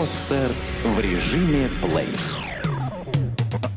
Подстер 0.00 0.50
в 0.82 0.98
режиме 0.98 1.68
плей. 1.82 2.08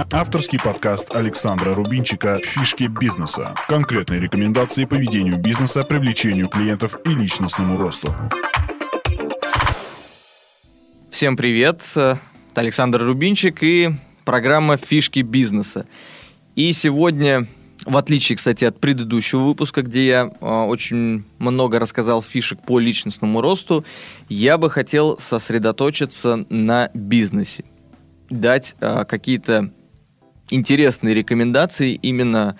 Авторский 0.09 0.57
подкаст 0.57 1.13
Александра 1.13 1.73
Рубинчика 1.73 2.39
«Фишки 2.41 2.83
бизнеса». 2.83 3.53
Конкретные 3.67 4.21
рекомендации 4.21 4.85
по 4.85 4.93
ведению 4.93 5.37
бизнеса, 5.37 5.83
привлечению 5.83 6.47
клиентов 6.47 6.97
и 7.03 7.09
личностному 7.09 7.77
росту. 7.77 8.15
Всем 11.11 11.35
привет, 11.35 11.81
это 11.93 12.19
Александр 12.55 13.03
Рубинчик 13.03 13.61
и 13.61 13.89
программа 14.23 14.77
«Фишки 14.77 15.19
бизнеса». 15.19 15.87
И 16.55 16.71
сегодня 16.71 17.47
в 17.85 17.97
отличие, 17.97 18.37
кстати, 18.37 18.65
от 18.65 18.79
предыдущего 18.79 19.41
выпуска, 19.41 19.81
где 19.81 20.05
я 20.05 20.31
э, 20.39 20.45
очень 20.45 21.25
много 21.39 21.79
рассказал 21.79 22.21
фишек 22.21 22.61
по 22.61 22.79
личностному 22.79 23.41
росту, 23.41 23.83
я 24.29 24.57
бы 24.57 24.69
хотел 24.69 25.17
сосредоточиться 25.19 26.45
на 26.49 26.89
бизнесе. 26.93 27.65
Дать 28.29 28.75
э, 28.79 29.03
какие-то 29.05 29.73
интересные 30.49 31.13
рекомендации 31.13 31.93
именно 31.93 32.57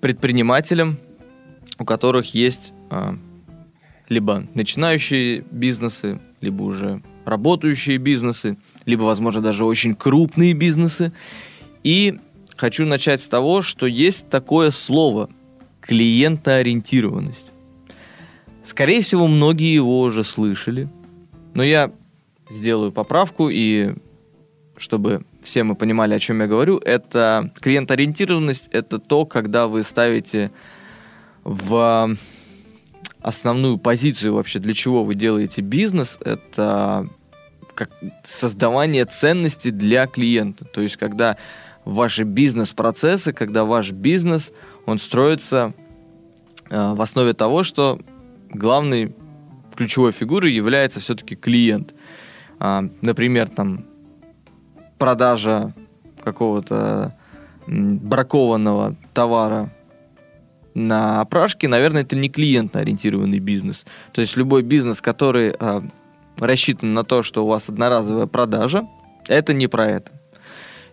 предпринимателям, 0.00 0.98
у 1.78 1.84
которых 1.84 2.34
есть 2.34 2.72
э, 2.90 3.14
либо 4.08 4.46
начинающие 4.54 5.44
бизнесы, 5.50 6.20
либо 6.40 6.62
уже 6.62 7.02
работающие 7.24 7.96
бизнесы, 7.98 8.58
либо, 8.84 9.02
возможно, 9.04 9.40
даже 9.40 9.64
очень 9.64 9.94
крупные 9.94 10.52
бизнесы. 10.52 11.12
И 11.84 12.18
хочу 12.56 12.86
начать 12.86 13.20
с 13.20 13.28
того, 13.28 13.62
что 13.62 13.86
есть 13.86 14.28
такое 14.28 14.70
слово 14.70 15.30
клиентоориентированность. 15.80 17.52
Скорее 18.64 19.00
всего, 19.02 19.26
многие 19.26 19.74
его 19.74 20.00
уже 20.00 20.22
слышали, 20.24 20.88
но 21.54 21.62
я 21.62 21.92
сделаю 22.50 22.92
поправку 22.92 23.48
и 23.48 23.94
чтобы 24.76 25.24
все 25.42 25.64
мы 25.64 25.74
понимали, 25.74 26.14
о 26.14 26.18
чем 26.18 26.40
я 26.40 26.46
говорю, 26.46 26.78
это 26.78 27.52
клиентоориентированность, 27.60 28.68
это 28.72 28.98
то, 28.98 29.24
когда 29.26 29.66
вы 29.66 29.82
ставите 29.82 30.50
в 31.44 32.16
основную 33.20 33.78
позицию 33.78 34.34
вообще, 34.34 34.58
для 34.58 34.74
чего 34.74 35.04
вы 35.04 35.14
делаете 35.14 35.62
бизнес, 35.62 36.18
это 36.24 37.08
как 37.74 37.90
создавание 38.24 39.04
ценности 39.04 39.70
для 39.70 40.06
клиента. 40.06 40.64
То 40.64 40.80
есть, 40.80 40.96
когда 40.96 41.36
ваши 41.84 42.24
бизнес-процессы, 42.24 43.32
когда 43.32 43.64
ваш 43.64 43.92
бизнес, 43.92 44.52
он 44.86 44.98
строится 44.98 45.74
э, 46.70 46.92
в 46.94 47.00
основе 47.00 47.32
того, 47.32 47.62
что 47.62 47.98
главной 48.50 49.14
ключевой 49.74 50.12
фигурой 50.12 50.52
является 50.52 51.00
все-таки 51.00 51.34
клиент. 51.34 51.94
А, 52.58 52.84
например, 53.00 53.48
там 53.48 53.86
продажа 54.98 55.74
какого-то 56.22 57.16
бракованного 57.66 58.96
товара 59.14 59.72
на 60.74 61.20
опрашке, 61.20 61.68
наверное, 61.68 62.02
это 62.02 62.16
не 62.16 62.28
клиентно-ориентированный 62.28 63.40
бизнес. 63.40 63.84
То 64.12 64.20
есть 64.20 64.36
любой 64.36 64.62
бизнес, 64.62 65.00
который 65.00 65.54
а, 65.58 65.82
рассчитан 66.38 66.94
на 66.94 67.04
то, 67.04 67.22
что 67.22 67.44
у 67.44 67.48
вас 67.48 67.68
одноразовая 67.68 68.26
продажа, 68.26 68.88
это 69.28 69.52
не 69.52 69.66
про 69.66 69.86
это. 69.86 70.21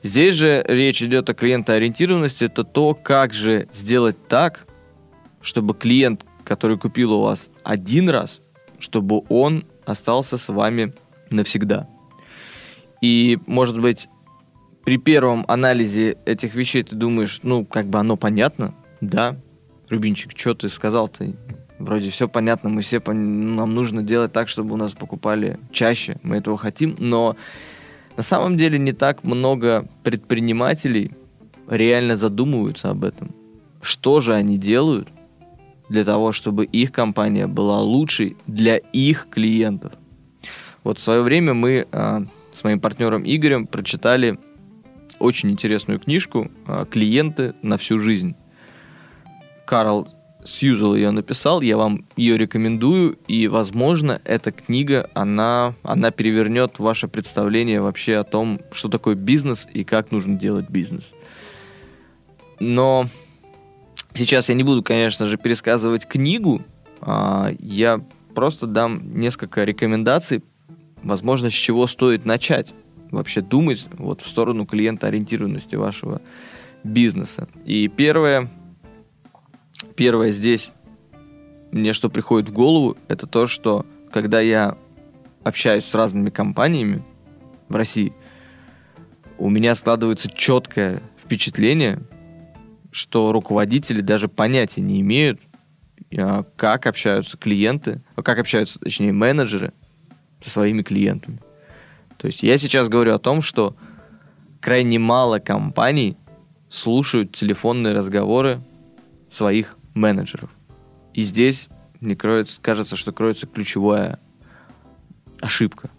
Здесь 0.01 0.35
же 0.35 0.63
речь 0.67 1.01
идет 1.03 1.29
о 1.29 1.33
клиентоориентированности. 1.33 2.45
Это 2.45 2.63
то, 2.63 2.93
как 2.93 3.33
же 3.33 3.67
сделать 3.71 4.27
так, 4.27 4.65
чтобы 5.41 5.73
клиент, 5.73 6.25
который 6.43 6.77
купил 6.77 7.13
у 7.13 7.21
вас 7.21 7.51
один 7.63 8.09
раз, 8.09 8.41
чтобы 8.79 9.23
он 9.29 9.65
остался 9.85 10.37
с 10.37 10.49
вами 10.49 10.93
навсегда. 11.29 11.87
И, 13.01 13.37
может 13.45 13.79
быть, 13.79 14.07
при 14.85 14.97
первом 14.97 15.45
анализе 15.47 16.17
этих 16.25 16.55
вещей 16.55 16.83
ты 16.83 16.95
думаешь, 16.95 17.39
ну, 17.43 17.65
как 17.65 17.87
бы 17.87 17.99
оно 17.99 18.15
понятно, 18.17 18.73
да, 19.01 19.37
Рубинчик, 19.89 20.31
что 20.35 20.53
ты 20.53 20.69
сказал-то? 20.69 21.33
Вроде 21.77 22.09
все 22.09 22.27
понятно, 22.27 22.69
мы 22.69 22.81
все, 22.81 23.01
нам 23.05 23.73
нужно 23.73 24.03
делать 24.03 24.33
так, 24.33 24.49
чтобы 24.49 24.73
у 24.73 24.77
нас 24.77 24.93
покупали 24.93 25.59
чаще, 25.71 26.17
мы 26.23 26.37
этого 26.37 26.57
хотим, 26.57 26.95
но 26.99 27.37
на 28.19 28.23
самом 28.23 28.57
деле 28.57 28.77
не 28.77 28.91
так 28.91 29.23
много 29.23 29.87
предпринимателей 30.03 31.11
реально 31.69 32.17
задумываются 32.17 32.89
об 32.89 33.05
этом. 33.05 33.33
Что 33.81 34.19
же 34.19 34.33
они 34.33 34.57
делают 34.57 35.07
для 35.87 36.03
того, 36.03 36.33
чтобы 36.33 36.65
их 36.65 36.91
компания 36.91 37.47
была 37.47 37.79
лучшей 37.79 38.35
для 38.45 38.75
их 38.75 39.29
клиентов? 39.29 39.93
Вот 40.83 40.99
в 40.99 41.01
свое 41.01 41.21
время 41.21 41.53
мы 41.53 41.87
а, 41.93 42.25
с 42.51 42.61
моим 42.65 42.81
партнером 42.81 43.23
Игорем 43.23 43.67
прочитали 43.67 44.37
очень 45.19 45.51
интересную 45.51 45.97
книжку 45.97 46.51
а, 46.67 46.83
«Клиенты 46.83 47.53
на 47.61 47.77
всю 47.77 47.99
жизнь». 47.99 48.35
Карл 49.65 50.09
Сьюзел 50.43 50.95
ее 50.95 51.11
написал, 51.11 51.61
я 51.61 51.77
вам 51.77 52.05
ее 52.15 52.37
рекомендую, 52.37 53.17
и, 53.27 53.47
возможно, 53.47 54.21
эта 54.23 54.51
книга, 54.51 55.09
она, 55.13 55.75
она 55.83 56.11
перевернет 56.11 56.79
ваше 56.79 57.07
представление 57.09 57.81
вообще 57.81 58.15
о 58.17 58.23
том, 58.23 58.61
что 58.71 58.87
такое 58.87 59.15
бизнес 59.15 59.67
и 59.73 59.83
как 59.83 60.11
нужно 60.11 60.35
делать 60.35 60.69
бизнес. 60.69 61.13
Но 62.59 63.09
сейчас 64.13 64.49
я 64.49 64.55
не 64.55 64.63
буду, 64.63 64.81
конечно 64.81 65.25
же, 65.25 65.37
пересказывать 65.37 66.07
книгу, 66.07 66.61
а 67.01 67.51
я 67.59 68.01
просто 68.33 68.65
дам 68.65 69.19
несколько 69.19 69.65
рекомендаций, 69.65 70.41
возможно, 71.03 71.49
с 71.49 71.53
чего 71.53 71.85
стоит 71.87 72.25
начать 72.25 72.73
вообще 73.11 73.41
думать 73.41 73.87
вот 73.97 74.21
в 74.21 74.27
сторону 74.27 74.65
клиентоориентированности 74.65 75.75
вашего 75.75 76.21
бизнеса. 76.83 77.47
И 77.65 77.87
первое, 77.87 78.49
первое 79.99 80.31
здесь, 80.31 80.71
мне 81.73 81.91
что 81.91 82.09
приходит 82.09 82.47
в 82.47 82.53
голову, 82.53 82.95
это 83.09 83.27
то, 83.27 83.47
что 83.47 83.85
когда 84.13 84.39
я 84.39 84.77
общаюсь 85.43 85.83
с 85.83 85.93
разными 85.93 86.29
компаниями 86.29 87.03
в 87.67 87.75
России, 87.75 88.13
у 89.37 89.49
меня 89.49 89.75
складывается 89.75 90.29
четкое 90.33 91.01
впечатление, 91.21 91.99
что 92.91 93.33
руководители 93.33 93.99
даже 93.99 94.29
понятия 94.29 94.79
не 94.79 95.01
имеют, 95.01 95.41
а, 96.17 96.45
как 96.55 96.85
общаются 96.85 97.37
клиенты, 97.37 98.01
а, 98.15 98.23
как 98.23 98.39
общаются, 98.39 98.79
точнее, 98.79 99.11
менеджеры 99.11 99.73
со 100.39 100.49
своими 100.49 100.81
клиентами. 100.81 101.41
То 102.17 102.27
есть 102.27 102.41
я 102.41 102.57
сейчас 102.57 102.87
говорю 102.87 103.15
о 103.15 103.19
том, 103.19 103.41
что 103.41 103.75
крайне 104.61 104.97
мало 104.97 105.39
компаний 105.39 106.15
слушают 106.69 107.35
телефонные 107.35 107.93
разговоры 107.93 108.61
своих 109.29 109.75
менеджеров. 109.99 110.49
И 111.13 111.21
здесь, 111.21 111.69
мне 111.99 112.15
кроется, 112.15 112.59
кажется, 112.61 112.95
что 112.95 113.11
кроется 113.11 113.47
ключевая 113.47 114.19
ошибка. 115.41 115.89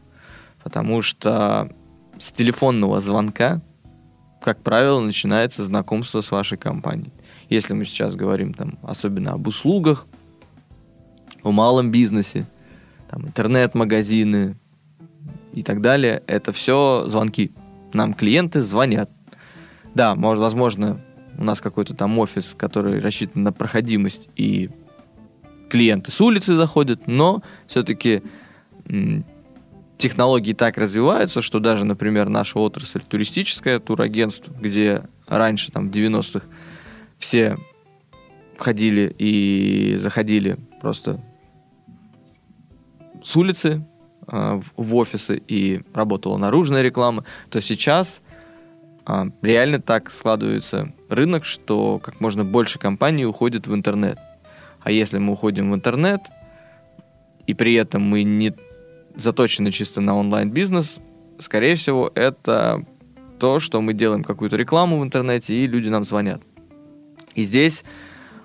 Потому 0.63 1.03
что 1.03 1.73
с 2.19 2.33
телефонного 2.33 2.99
звонка, 3.01 3.63
как 4.43 4.63
правило, 4.63 5.01
начинается 5.01 5.65
знакомство 5.65 6.21
с 6.21 6.31
вашей 6.31 6.59
компанией. 6.59 7.13
Если 7.49 7.75
мы 7.75 7.85
сейчас 7.85 8.17
говорим 8.17 8.55
там, 8.55 8.79
особенно 8.83 9.33
об 9.33 9.47
услугах, 9.47 10.07
о 11.43 11.51
малом 11.53 11.91
бизнесе, 11.91 12.47
там, 13.11 13.27
интернет-магазины 13.27 14.57
и 15.53 15.63
так 15.63 15.81
далее, 15.81 16.23
это 16.27 16.53
все 16.53 17.05
звонки. 17.09 17.53
Нам 17.93 18.15
клиенты 18.15 18.61
звонят. 18.61 19.11
Да, 19.95 20.15
может, 20.15 20.41
возможно, 20.41 21.01
у 21.41 21.45
нас 21.45 21.63
какой-то 21.63 21.95
там 21.95 22.19
офис, 22.19 22.55
который 22.57 23.01
рассчитан 23.01 23.43
на 23.43 23.53
проходимость, 23.53 24.29
и 24.37 24.69
клиенты 25.71 26.11
с 26.11 26.21
улицы 26.21 26.55
заходят, 26.55 27.07
но 27.07 27.43
все-таки 27.67 28.23
технологии 29.97 30.53
так 30.53 30.77
развиваются, 30.77 31.41
что 31.41 31.59
даже, 31.59 31.87
например, 31.87 32.29
наша 32.29 32.59
отрасль 32.59 33.01
туристическая, 33.01 33.79
турагентство, 33.81 34.53
где 34.53 35.05
раньше, 35.27 35.73
там, 35.73 35.91
в 35.91 35.95
90-х 35.95 36.47
все 37.19 37.57
входили 38.59 39.15
и 39.19 39.97
заходили 39.97 40.59
просто 40.83 41.25
с 43.25 43.35
улицы 43.35 43.87
э, 44.31 44.61
в 44.77 44.95
офисы 44.95 45.43
и 45.49 45.81
работала 45.95 46.37
наружная 46.37 46.83
реклама, 46.83 47.25
то 47.49 47.63
сейчас 47.63 48.21
реально 49.43 49.81
так 49.81 50.11
складывается 50.11 50.93
рынок, 51.09 51.45
что 51.45 51.99
как 51.99 52.21
можно 52.21 52.45
больше 52.45 52.79
компаний 52.79 53.25
уходит 53.25 53.67
в 53.67 53.75
интернет. 53.75 54.19
А 54.81 54.91
если 54.91 55.19
мы 55.19 55.33
уходим 55.33 55.71
в 55.71 55.75
интернет, 55.75 56.21
и 57.47 57.55
при 57.55 57.75
этом 57.75 58.03
мы 58.03 58.23
не 58.23 58.53
заточены 59.17 59.71
чисто 59.71 60.01
на 60.01 60.17
онлайн-бизнес, 60.17 61.01
скорее 61.39 61.75
всего, 61.75 62.11
это 62.15 62.85
то, 63.39 63.61
что 63.61 63.81
мы 63.81 63.95
делаем 63.95 64.23
какую-то 64.23 64.57
рекламу 64.57 65.01
в 65.01 65.03
интернете, 65.03 65.55
и 65.55 65.67
люди 65.67 65.89
нам 65.89 66.05
звонят. 66.05 66.43
И 67.35 67.43
здесь, 67.43 67.85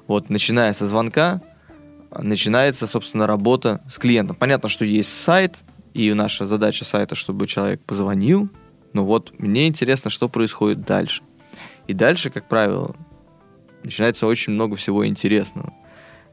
вот, 0.07 0.29
начиная 0.29 0.73
со 0.73 0.88
звонка, 0.88 1.41
начинается, 2.17 2.88
собственно, 2.88 3.27
работа 3.27 3.81
с 3.89 4.00
клиентом. 4.00 4.35
Понятно, 4.35 4.69
что 4.69 4.85
есть 4.85 5.12
сайт, 5.12 5.63
И 5.95 6.13
наша 6.13 6.45
задача 6.45 6.83
сайта, 6.83 7.15
чтобы 7.15 7.47
человек 7.47 7.81
позвонил. 7.81 8.50
Но 8.95 9.03
вот 9.03 9.38
мне 9.39 9.68
интересно, 9.68 10.09
что 10.09 10.30
происходит 10.30 10.86
дальше. 10.86 11.21
И 11.86 11.94
дальше, 11.94 12.30
как 12.30 12.47
правило, 12.47 12.95
начинается 13.83 14.25
очень 14.25 14.53
много 14.53 14.77
всего 14.77 15.06
интересного. 15.06 15.74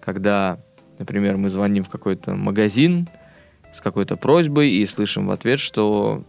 Когда, 0.01 0.61
например, 1.01 1.37
мы 1.39 1.49
звоним 1.49 1.83
в 1.83 1.89
какой-то 1.89 2.37
магазин 2.37 3.09
с 3.73 3.81
какой-то 3.81 4.15
просьбой 4.17 4.71
и 4.71 4.87
слышим 4.87 5.27
в 5.27 5.33
ответ, 5.33 5.59
что 5.59 6.25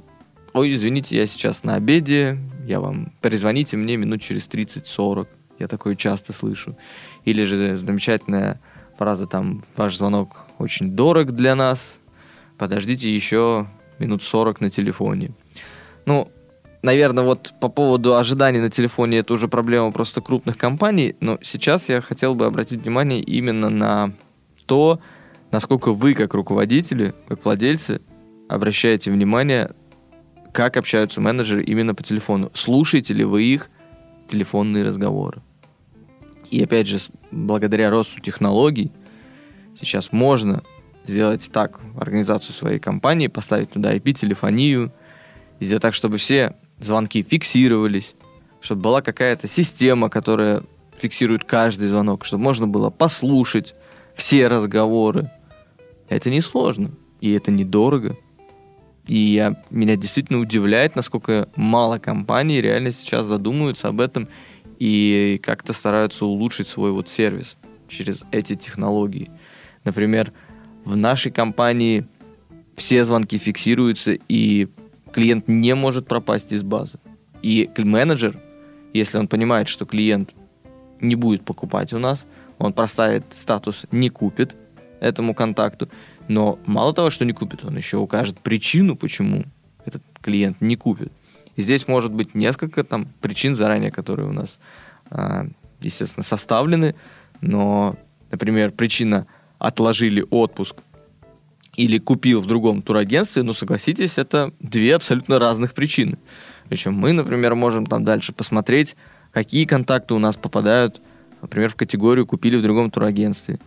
«Ой, 0.53 0.73
извините, 0.73 1.17
я 1.17 1.27
сейчас 1.27 1.63
на 1.63 1.75
обеде, 1.75 2.39
я 2.65 2.79
вам... 2.79 3.13
Перезвоните 3.21 3.77
мне 3.77 3.95
минут 3.95 4.23
через 4.23 4.49
30-40». 4.49 5.27
Я 5.59 5.67
такое 5.67 5.95
часто 5.95 6.33
слышу. 6.33 6.75
Или 7.25 7.43
же 7.43 7.75
замечательная 7.75 8.59
фраза 8.97 9.27
там 9.27 9.65
«Ваш 9.77 9.97
звонок 9.97 10.45
очень 10.57 10.95
дорог 10.95 11.33
для 11.33 11.53
нас, 11.53 12.01
подождите 12.57 13.13
еще 13.13 13.67
минут 13.99 14.23
40 14.23 14.61
на 14.61 14.71
телефоне». 14.71 15.35
Ну, 16.05 16.31
наверное, 16.81 17.23
вот 17.23 17.53
по 17.59 17.69
поводу 17.69 18.15
ожиданий 18.15 18.59
на 18.59 18.69
телефоне 18.69 19.19
это 19.19 19.33
уже 19.33 19.47
проблема 19.47 19.91
просто 19.91 20.21
крупных 20.21 20.57
компаний, 20.57 21.15
но 21.19 21.39
сейчас 21.41 21.89
я 21.89 22.01
хотел 22.01 22.35
бы 22.35 22.45
обратить 22.45 22.81
внимание 22.81 23.21
именно 23.21 23.69
на 23.69 24.13
то, 24.65 24.99
насколько 25.51 25.93
вы, 25.93 26.13
как 26.13 26.33
руководители, 26.33 27.13
как 27.27 27.45
владельцы, 27.45 28.01
обращаете 28.49 29.11
внимание, 29.11 29.71
как 30.51 30.77
общаются 30.77 31.21
менеджеры 31.21 31.63
именно 31.63 31.95
по 31.95 32.03
телефону. 32.03 32.51
Слушаете 32.53 33.13
ли 33.13 33.23
вы 33.23 33.43
их 33.43 33.69
телефонные 34.27 34.83
разговоры? 34.83 35.41
И 36.51 36.61
опять 36.61 36.87
же, 36.87 36.99
благодаря 37.31 37.89
росту 37.89 38.19
технологий, 38.19 38.91
сейчас 39.79 40.11
можно 40.11 40.63
сделать 41.05 41.49
так 41.51 41.79
организацию 41.97 42.53
своей 42.53 42.79
компании, 42.79 43.27
поставить 43.27 43.71
туда 43.71 43.95
IP-телефонию, 43.95 44.91
сделать 45.59 45.81
так, 45.81 45.93
чтобы 45.93 46.17
все 46.17 46.55
звонки 46.79 47.23
фиксировались, 47.23 48.15
чтобы 48.61 48.81
была 48.81 49.01
какая-то 49.01 49.47
система, 49.47 50.09
которая 50.09 50.63
фиксирует 50.95 51.43
каждый 51.43 51.89
звонок, 51.89 52.25
чтобы 52.25 52.43
можно 52.43 52.67
было 52.67 52.89
послушать 52.89 53.75
все 54.13 54.47
разговоры. 54.47 55.31
Это 56.09 56.29
несложно, 56.29 56.91
и 57.21 57.31
это 57.31 57.51
недорого. 57.51 58.17
И 59.07 59.17
я, 59.17 59.61
меня 59.69 59.95
действительно 59.95 60.39
удивляет, 60.39 60.95
насколько 60.95 61.49
мало 61.55 61.97
компаний 61.97 62.61
реально 62.61 62.91
сейчас 62.91 63.25
задумываются 63.25 63.89
об 63.89 63.99
этом 63.99 64.29
и 64.79 65.39
как-то 65.43 65.73
стараются 65.73 66.25
улучшить 66.25 66.67
свой 66.67 66.91
вот 66.91 67.09
сервис 67.09 67.57
через 67.89 68.25
эти 68.31 68.55
технологии. 68.55 69.29
Например, 69.83 70.31
в 70.85 70.95
нашей 70.95 71.31
компании 71.31 72.05
все 72.75 73.03
звонки 73.03 73.37
фиксируются, 73.37 74.17
и 74.27 74.69
клиент 75.13 75.47
не 75.47 75.75
может 75.75 76.07
пропасть 76.07 76.51
из 76.51 76.63
базы. 76.63 76.99
И 77.41 77.69
менеджер, 77.77 78.39
если 78.93 79.17
он 79.17 79.27
понимает, 79.27 79.67
что 79.67 79.85
клиент 79.85 80.33
не 80.99 81.15
будет 81.15 81.45
покупать 81.45 81.93
у 81.93 81.99
нас, 81.99 82.25
он 82.57 82.73
проставит 82.73 83.25
статус 83.31 83.85
«не 83.91 84.09
купит» 84.09 84.55
этому 84.99 85.33
контакту, 85.33 85.89
но 86.27 86.59
мало 86.65 86.93
того, 86.93 87.09
что 87.09 87.25
не 87.25 87.33
купит, 87.33 87.65
он 87.65 87.75
еще 87.75 87.97
укажет 87.97 88.39
причину, 88.39 88.95
почему 88.95 89.43
этот 89.85 90.01
клиент 90.21 90.61
не 90.61 90.77
купит. 90.77 91.11
И 91.57 91.61
здесь 91.61 91.87
может 91.87 92.11
быть 92.13 92.33
несколько 92.35 92.83
там 92.83 93.07
причин 93.21 93.53
заранее, 93.53 93.91
которые 93.91 94.29
у 94.29 94.31
нас, 94.31 94.59
а, 95.09 95.45
естественно, 95.81 96.23
составлены, 96.23 96.95
но, 97.41 97.97
например, 98.31 98.71
причина 98.71 99.27
отложили 99.59 100.25
отпуск 100.29 100.77
или 101.75 101.97
купил 101.97 102.41
в 102.41 102.45
другом 102.45 102.81
турагентстве, 102.81 103.43
ну, 103.43 103.53
согласитесь, 103.53 104.17
это 104.17 104.53
две 104.59 104.95
абсолютно 104.95 105.39
разных 105.39 105.73
причины. 105.73 106.17
Причем 106.69 106.93
мы, 106.93 107.13
например, 107.13 107.55
можем 107.55 107.85
там 107.85 108.03
дальше 108.03 108.33
посмотреть, 108.33 108.95
какие 109.31 109.65
контакты 109.65 110.13
у 110.13 110.19
нас 110.19 110.35
попадают, 110.37 111.01
например, 111.41 111.69
в 111.69 111.75
категорию 111.75 112.25
«купили 112.25 112.57
в 112.57 112.61
другом 112.61 112.91
турагентстве», 112.91 113.59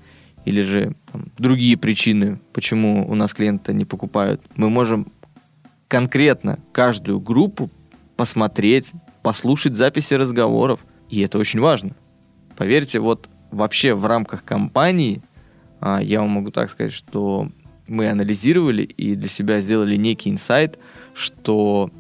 или 0.44 0.62
же 0.62 0.94
там, 1.10 1.26
другие 1.38 1.76
причины, 1.76 2.38
почему 2.52 3.06
у 3.10 3.14
нас 3.16 3.34
клиенты 3.34 3.74
не 3.74 3.84
покупают. 3.84 4.40
Мы 4.54 4.70
можем 4.70 5.12
конкретно 5.88 6.60
каждую 6.72 7.18
группу 7.18 7.68
посмотреть, 8.16 8.92
послушать 9.22 9.74
записи 9.74 10.14
разговоров, 10.14 10.80
и 11.10 11.20
это 11.20 11.38
очень 11.38 11.60
важно. 11.60 11.90
Поверьте, 12.56 13.00
вот 13.00 13.28
вообще 13.50 13.94
в 13.94 14.06
рамках 14.06 14.44
компании, 14.44 15.20
а, 15.80 16.00
я 16.00 16.20
вам 16.20 16.30
могу 16.30 16.52
так 16.52 16.70
сказать, 16.70 16.92
что 16.92 17.50
мы 17.86 18.08
анализировали 18.10 18.82
и 18.82 19.14
для 19.14 19.28
себя 19.28 19.60
сделали 19.60 19.96
некий 19.96 20.30
инсайт, 20.30 20.78
что 21.14 21.90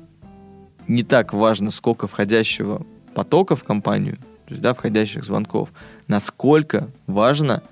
не 0.88 1.02
так 1.02 1.32
важно, 1.32 1.70
сколько 1.70 2.06
входящего 2.06 2.86
потока 3.14 3.56
в 3.56 3.64
компанию, 3.64 4.16
то 4.46 4.50
есть, 4.50 4.62
да, 4.62 4.74
входящих 4.74 5.24
звонков, 5.24 5.70
насколько 6.06 6.90
важно, 7.06 7.62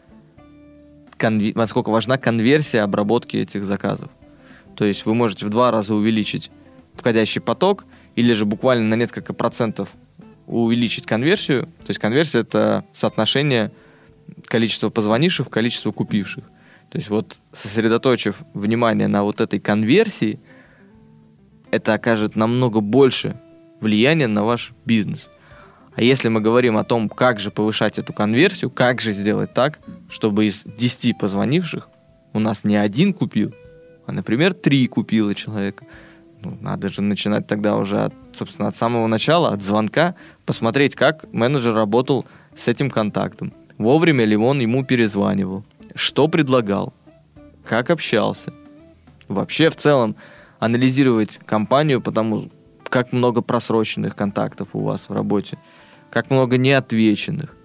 конве- 1.19 1.53
насколько 1.55 1.91
важна 1.91 2.19
конверсия 2.19 2.81
обработки 2.81 3.37
этих 3.37 3.65
заказов. 3.65 4.11
То 4.75 4.85
есть 4.85 5.07
вы 5.07 5.15
можете 5.15 5.47
в 5.47 5.51
два 5.51 5.71
раза 5.71 5.95
увеличить 5.95 6.51
входящий 6.95 7.41
поток 7.41 7.85
или 8.17 8.33
же 8.33 8.45
буквально 8.45 8.89
на 8.89 8.95
несколько 8.95 9.33
процентов 9.33 9.89
увеличить 10.47 11.07
конверсию. 11.07 11.67
То 11.81 11.89
есть 11.89 12.01
конверсия 12.01 12.41
это 12.41 12.85
соотношение 12.93 13.73
количества 14.47 14.91
позвонивших 14.91 15.47
в 15.47 15.51
количество 15.51 15.93
купивших. 15.93 16.45
То 16.95 16.99
есть 16.99 17.11
вот 17.11 17.41
сосредоточив 17.53 18.37
внимание 18.55 19.09
на 19.09 19.25
вот 19.25 19.41
этой 19.41 19.59
конверсии, 19.59 20.39
это 21.73 21.95
окажет 21.95 22.37
намного 22.37 22.79
больше 22.79 23.37
влияния 23.81 24.29
на 24.29 24.45
ваш 24.45 24.73
бизнес. 24.85 25.29
А 25.97 26.03
если 26.03 26.29
мы 26.29 26.41
говорим 26.41 26.77
о 26.77 26.85
том, 26.85 27.09
как 27.09 27.41
же 27.41 27.51
повышать 27.51 27.99
эту 27.99 28.13
конверсию, 28.13 28.71
как 28.71 29.01
же 29.01 29.13
сделать 29.13 29.53
так, 29.53 29.81
чтобы 30.09 30.47
из 30.47 30.63
10 30.63 31.19
позвонивших 31.19 31.89
у 32.33 32.39
нас 32.39 32.63
не 32.63 32.77
один 32.77 33.13
купил, 33.13 33.53
а, 34.07 34.13
например, 34.13 34.55
три 34.55 34.87
купила 34.87 35.35
человека, 35.35 35.87
ну, 36.43 36.57
надо 36.61 36.91
же 36.91 37.03
начинать 37.03 37.49
тогда 37.49 37.77
уже, 37.77 38.05
от, 38.05 38.15
собственно, 38.33 38.69
от 38.69 38.77
самого 38.77 39.09
начала, 39.09 39.49
от 39.49 39.65
звонка, 39.65 40.15
посмотреть, 40.47 40.95
как 40.95 41.25
менеджер 41.33 41.75
работал 41.75 42.25
с 42.55 42.69
этим 42.69 42.89
контактом, 42.89 43.53
вовремя 43.79 44.25
ли 44.25 44.37
он 44.37 44.61
ему 44.61 44.85
перезванивал, 44.85 45.65
что 45.95 46.29
предлагал, 46.29 46.93
как 47.65 47.91
общался. 47.91 48.53
Вообще, 49.29 49.71
в 49.71 49.77
целом, 49.77 50.17
анализировать 50.59 51.41
компанию, 51.47 52.01
потому 52.01 52.51
как 52.89 53.13
много 53.13 53.41
просроченных 53.41 54.15
контактов 54.15 54.69
у 54.73 54.81
вас 54.81 55.09
в 55.09 55.13
работе, 55.13 55.59
как 56.11 56.31
много 56.31 56.59
неотвеченных. 56.59 57.57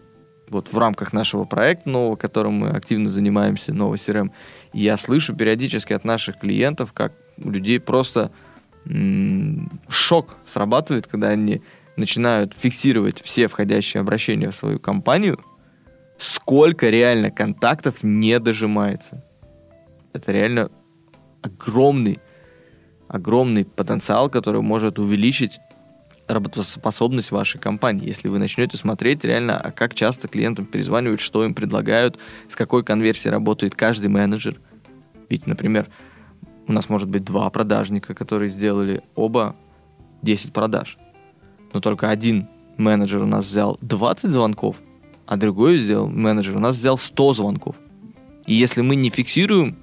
Вот 0.49 0.73
в 0.73 0.77
рамках 0.77 1.13
нашего 1.13 1.43
проекта 1.43 1.89
нового, 1.89 2.15
которым 2.15 2.53
мы 2.53 2.69
активно 2.69 3.09
занимаемся, 3.09 3.73
новый 3.73 3.97
CRM, 3.97 4.31
я 4.73 4.97
слышу 4.97 5.35
периодически 5.35 5.93
от 5.93 6.03
наших 6.03 6.39
клиентов, 6.39 6.93
как 6.93 7.13
у 7.37 7.51
людей 7.51 7.79
просто 7.79 8.31
шок 9.87 10.37
срабатывает, 10.43 11.05
когда 11.05 11.27
они 11.27 11.61
начинают 11.95 12.55
фиксировать 12.57 13.21
все 13.21 13.47
входящие 13.47 14.01
обращения 14.01 14.49
в 14.49 14.55
свою 14.55 14.79
компанию, 14.79 15.39
сколько 16.19 16.89
реально 16.89 17.31
контактов 17.31 18.03
не 18.03 18.39
дожимается. 18.39 19.23
Это 20.13 20.31
реально 20.31 20.69
огромный, 21.41 22.19
огромный 23.07 23.65
потенциал, 23.65 24.29
который 24.29 24.61
может 24.61 24.99
увеличить 24.99 25.59
работоспособность 26.27 27.31
вашей 27.31 27.59
компании. 27.59 28.05
Если 28.05 28.27
вы 28.27 28.37
начнете 28.37 28.77
смотреть 28.77 29.23
реально, 29.23 29.59
а 29.59 29.71
как 29.71 29.95
часто 29.95 30.27
клиентам 30.27 30.65
перезванивают, 30.65 31.21
что 31.21 31.43
им 31.43 31.55
предлагают, 31.55 32.19
с 32.47 32.55
какой 32.55 32.83
конверсией 32.83 33.31
работает 33.31 33.73
каждый 33.73 34.07
менеджер. 34.07 34.59
Ведь, 35.29 35.47
например, 35.47 35.87
у 36.67 36.73
нас 36.73 36.89
может 36.89 37.09
быть 37.09 37.23
два 37.23 37.49
продажника, 37.49 38.13
которые 38.13 38.49
сделали 38.49 39.01
оба 39.15 39.55
10 40.21 40.53
продаж. 40.53 40.97
Но 41.73 41.79
только 41.79 42.09
один 42.09 42.47
менеджер 42.77 43.23
у 43.23 43.27
нас 43.27 43.47
взял 43.47 43.77
20 43.81 44.31
звонков, 44.31 44.75
а 45.29 45.37
другой 45.37 45.77
сделал, 45.77 46.09
менеджер 46.09 46.57
у 46.57 46.59
нас 46.59 46.75
взял 46.75 46.97
100 46.97 47.35
звонков. 47.35 47.75
И 48.47 48.55
если 48.55 48.81
мы 48.81 48.95
не 48.95 49.11
фиксируем 49.11 49.77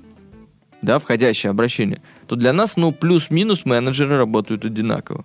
да, 0.83 0.99
входящее 0.99 1.53
обращение, 1.53 2.03
то 2.27 2.35
для 2.35 2.53
нас, 2.53 2.77
ну, 2.77 2.91
плюс-минус 2.91 3.65
менеджеры 3.65 4.17
работают 4.17 4.65
одинаково. 4.65 5.25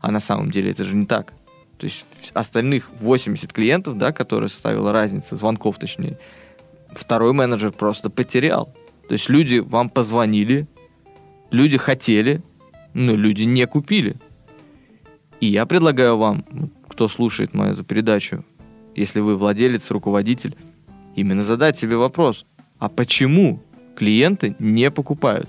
А 0.00 0.10
на 0.10 0.18
самом 0.18 0.50
деле 0.50 0.70
это 0.70 0.84
же 0.84 0.96
не 0.96 1.04
так. 1.04 1.34
То 1.76 1.84
есть 1.84 2.06
остальных 2.32 2.90
80 3.00 3.52
клиентов, 3.52 3.98
да, 3.98 4.12
которые 4.12 4.48
составила 4.48 4.92
разница, 4.92 5.36
звонков 5.36 5.78
точнее, 5.78 6.18
второй 6.94 7.34
менеджер 7.34 7.70
просто 7.70 8.08
потерял. 8.08 8.74
То 9.08 9.12
есть 9.12 9.28
люди 9.28 9.58
вам 9.58 9.90
позвонили, 9.90 10.68
люди 11.50 11.76
хотели, 11.76 12.42
но 12.94 13.14
люди 13.14 13.42
не 13.42 13.66
купили. 13.66 14.16
И 15.40 15.48
я 15.48 15.66
предлагаю 15.66 16.16
вам, 16.16 16.46
кто 16.88 17.08
слушает 17.08 17.52
мою 17.52 17.74
эту 17.74 17.84
передачу, 17.84 18.42
если 19.00 19.20
вы 19.20 19.36
владелец, 19.36 19.90
руководитель, 19.90 20.56
именно 21.16 21.42
задать 21.42 21.78
себе 21.78 21.96
вопрос, 21.96 22.46
а 22.78 22.88
почему 22.88 23.62
клиенты 23.96 24.54
не 24.58 24.90
покупают? 24.90 25.48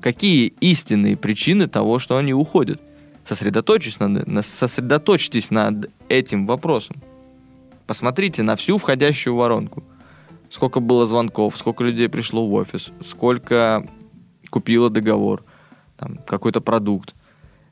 какие 0.00 0.54
истинные 0.60 1.16
причины 1.16 1.68
того, 1.68 1.98
что 1.98 2.16
они 2.16 2.32
уходят. 2.34 2.82
Сосредоточьтесь 3.22 4.00
над, 4.00 4.26
на, 4.26 4.42
сосредоточьтесь 4.42 5.50
над 5.50 5.90
этим 6.08 6.46
вопросом. 6.46 6.96
Посмотрите 7.86 8.42
на 8.42 8.56
всю 8.56 8.78
входящую 8.78 9.36
воронку. 9.36 9.84
Сколько 10.48 10.80
было 10.80 11.06
звонков, 11.06 11.56
сколько 11.56 11.84
людей 11.84 12.08
пришло 12.08 12.46
в 12.46 12.52
офис, 12.54 12.92
сколько 13.00 13.86
купило 14.48 14.90
договор, 14.90 15.44
там, 15.96 16.18
какой-то 16.26 16.60
продукт. 16.60 17.14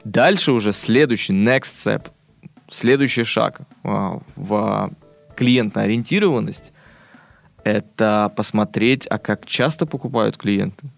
Дальше 0.05 0.53
уже 0.53 0.73
следующий 0.73 1.33
next 1.33 1.73
step, 1.85 2.09
следующий 2.71 3.25
шаг 3.25 3.61
в, 3.83 4.23
в 4.37 4.91
клиентоориентированность– 5.37 6.73
это 7.65 8.33
посмотреть, 8.37 9.07
а 9.07 9.19
как 9.19 9.47
часто 9.47 9.87
покупают 9.87 10.37
клиенты. 10.37 10.91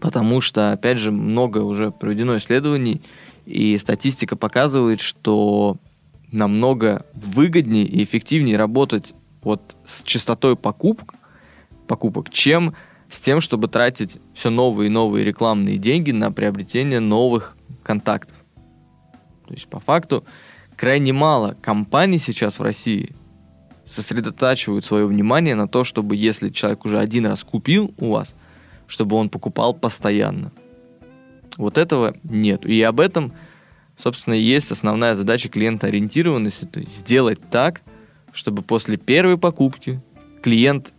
Потому 0.00 0.40
что, 0.40 0.72
опять 0.72 0.98
же, 0.98 1.12
много 1.12 1.58
уже 1.58 1.90
проведено 1.90 2.36
исследований, 2.36 3.02
и 3.46 3.76
статистика 3.78 4.36
показывает, 4.36 5.00
что 5.00 5.76
намного 6.30 7.04
выгоднее 7.14 7.84
и 7.84 8.02
эффективнее 8.02 8.56
работать 8.56 9.14
вот 9.42 9.76
с 9.84 10.02
частотой 10.02 10.56
покупок, 10.56 11.14
покупок, 11.86 12.30
чем 12.30 12.74
с 13.08 13.20
тем, 13.20 13.40
чтобы 13.40 13.68
тратить 13.68 14.18
все 14.34 14.50
новые 14.50 14.86
и 14.86 14.90
новые 14.90 15.24
рекламные 15.24 15.76
деньги 15.76 16.10
на 16.10 16.32
приобретение 16.32 17.00
новых 17.00 17.56
контактов. 17.82 18.36
То 19.46 19.54
есть, 19.54 19.66
по 19.66 19.80
факту, 19.80 20.24
крайне 20.76 21.12
мало 21.12 21.56
компаний 21.60 22.18
сейчас 22.18 22.58
в 22.58 22.62
России 22.62 23.14
сосредотачивают 23.86 24.84
свое 24.84 25.06
внимание 25.06 25.54
на 25.54 25.68
то, 25.68 25.84
чтобы 25.84 26.16
если 26.16 26.48
человек 26.48 26.84
уже 26.84 26.98
один 26.98 27.26
раз 27.26 27.44
купил 27.44 27.94
у 27.98 28.12
вас, 28.12 28.34
чтобы 28.86 29.16
он 29.16 29.28
покупал 29.28 29.74
постоянно. 29.74 30.52
Вот 31.56 31.78
этого 31.78 32.14
нет. 32.22 32.64
И 32.64 32.80
об 32.82 33.00
этом, 33.00 33.32
собственно, 33.96 34.34
есть 34.34 34.70
основная 34.70 35.14
задача 35.14 35.48
клиентоориентированности, 35.48 36.64
то 36.64 36.80
есть 36.80 36.96
сделать 36.96 37.40
так, 37.50 37.82
чтобы 38.32 38.62
после 38.62 38.96
первой 38.96 39.36
покупки 39.36 40.00
клиент 40.42 40.94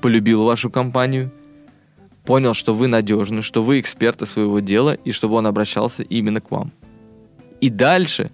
полюбил 0.00 0.44
вашу 0.44 0.70
компанию, 0.70 1.32
понял, 2.24 2.54
что 2.54 2.74
вы 2.74 2.86
надежны, 2.86 3.42
что 3.42 3.62
вы 3.62 3.80
эксперты 3.80 4.26
своего 4.26 4.60
дела, 4.60 4.94
и 4.94 5.10
чтобы 5.10 5.36
он 5.36 5.46
обращался 5.46 6.02
именно 6.02 6.40
к 6.40 6.50
вам. 6.50 6.72
И 7.60 7.70
дальше 7.70 8.30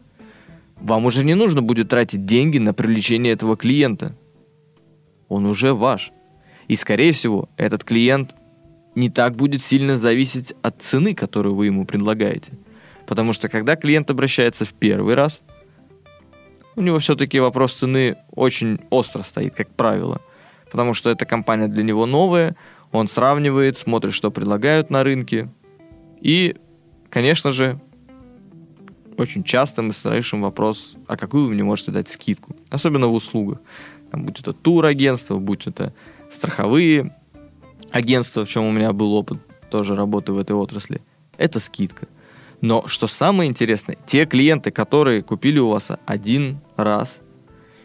вам 0.83 1.07
уже 1.07 1.25
не 1.25 1.35
нужно 1.35 1.63
будет 1.63 1.89
тратить 1.89 2.25
деньги 2.25 2.59
на 2.59 2.75
привлечение 2.75 3.33
этого 3.33 3.57
клиента. 3.57 4.17
Он 5.29 5.47
уже 5.47 5.75
ваш. 5.75 6.11
И, 6.69 6.75
скорее 6.75 7.13
всего, 7.13 7.49
этот 7.57 7.85
клиент 7.85 8.35
не 8.95 9.09
так 9.09 9.37
будет 9.37 9.63
сильно 9.63 9.97
зависеть 9.97 10.55
от 10.63 10.83
цены, 10.83 11.15
которую 11.15 11.55
вы 11.55 11.67
ему 11.67 11.87
предлагаете. 11.87 12.53
Потому 13.07 13.33
что 13.33 13.49
когда 13.49 13.77
клиент 13.77 14.11
обращается 14.11 14.65
в 14.65 14.73
первый 14.75 15.15
раз, 15.15 15.43
у 16.75 16.81
него 16.81 16.99
все-таки 16.99 17.39
вопрос 17.39 17.75
цены 17.75 18.17
очень 18.31 18.81
остро 18.91 19.23
стоит, 19.23 19.55
как 19.55 19.69
правило. 19.71 20.21
Потому 20.71 20.95
что 20.95 21.11
эта 21.11 21.27
компания 21.27 21.69
для 21.69 21.85
него 21.85 22.07
новая, 22.07 22.57
он 22.91 23.09
сравнивает, 23.09 23.79
смотрит, 23.79 24.15
что 24.15 24.31
предлагают 24.31 24.91
на 24.91 25.05
рынке. 25.05 25.49
И, 26.21 26.57
конечно 27.09 27.53
же, 27.53 27.81
очень 29.23 29.45
часто 29.45 29.83
мы 29.83 29.93
слышим 29.93 30.43
вопрос, 30.43 30.97
а 31.07 31.17
какую 31.17 31.47
вы 31.47 31.55
мне 31.55 31.65
можете 31.65 31.91
дать 31.91 32.09
скидку? 32.09 32.55
Особенно 32.71 33.07
в 33.07 33.15
услугах. 33.15 33.59
Там, 34.11 34.25
будь 34.25 34.41
это 34.41 34.53
турагентство, 34.53 35.39
будь 35.39 35.67
это 35.67 35.95
страховые 36.31 37.17
агентства, 37.91 38.45
в 38.45 38.49
чем 38.49 38.65
у 38.65 38.73
меня 38.73 38.93
был 38.93 39.15
опыт 39.15 39.39
тоже 39.71 39.95
работы 39.95 40.33
в 40.33 40.39
этой 40.39 40.57
отрасли. 40.57 41.01
Это 41.39 41.61
скидка. 41.61 42.09
Но 42.61 42.87
что 42.87 43.07
самое 43.07 43.51
интересное, 43.51 43.97
те 44.07 44.27
клиенты, 44.27 44.71
которые 44.71 45.23
купили 45.23 45.59
у 45.59 45.69
вас 45.69 45.91
один 46.07 46.61
раз, 46.77 47.23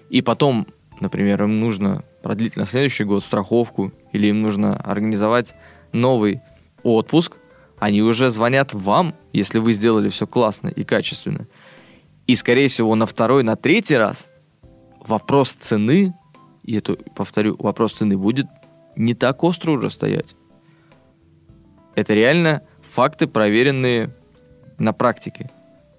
и 0.09 0.21
потом, 0.21 0.67
например, 0.99 1.43
им 1.43 1.59
нужно 1.59 2.03
продлить 2.21 2.57
на 2.57 2.65
следующий 2.65 3.03
год 3.03 3.23
страховку, 3.23 3.91
или 4.11 4.27
им 4.27 4.41
нужно 4.41 4.77
организовать 4.77 5.55
новый 5.93 6.41
отпуск, 6.83 7.37
они 7.79 8.01
уже 8.01 8.31
звонят 8.31 8.73
вам, 8.73 9.15
если 9.33 9.59
вы 9.59 9.73
сделали 9.73 10.09
все 10.09 10.25
классно 10.25 10.69
и 10.69 10.83
качественно. 10.83 11.47
И, 12.25 12.35
скорее 12.35 12.67
всего, 12.67 12.95
на 12.95 13.05
второй, 13.05 13.43
на 13.43 13.55
третий 13.55 13.95
раз 13.95 14.31
вопрос 14.99 15.53
цены, 15.53 16.13
и 16.63 16.75
это, 16.75 16.95
повторю, 17.15 17.55
вопрос 17.59 17.93
цены 17.93 18.17
будет 18.17 18.47
не 18.95 19.13
так 19.13 19.43
остро 19.43 19.71
уже 19.71 19.89
стоять. 19.89 20.35
Это 21.95 22.13
реально 22.13 22.63
факты, 22.81 23.27
проверенные 23.27 24.13
на 24.77 24.93
практике. 24.93 25.49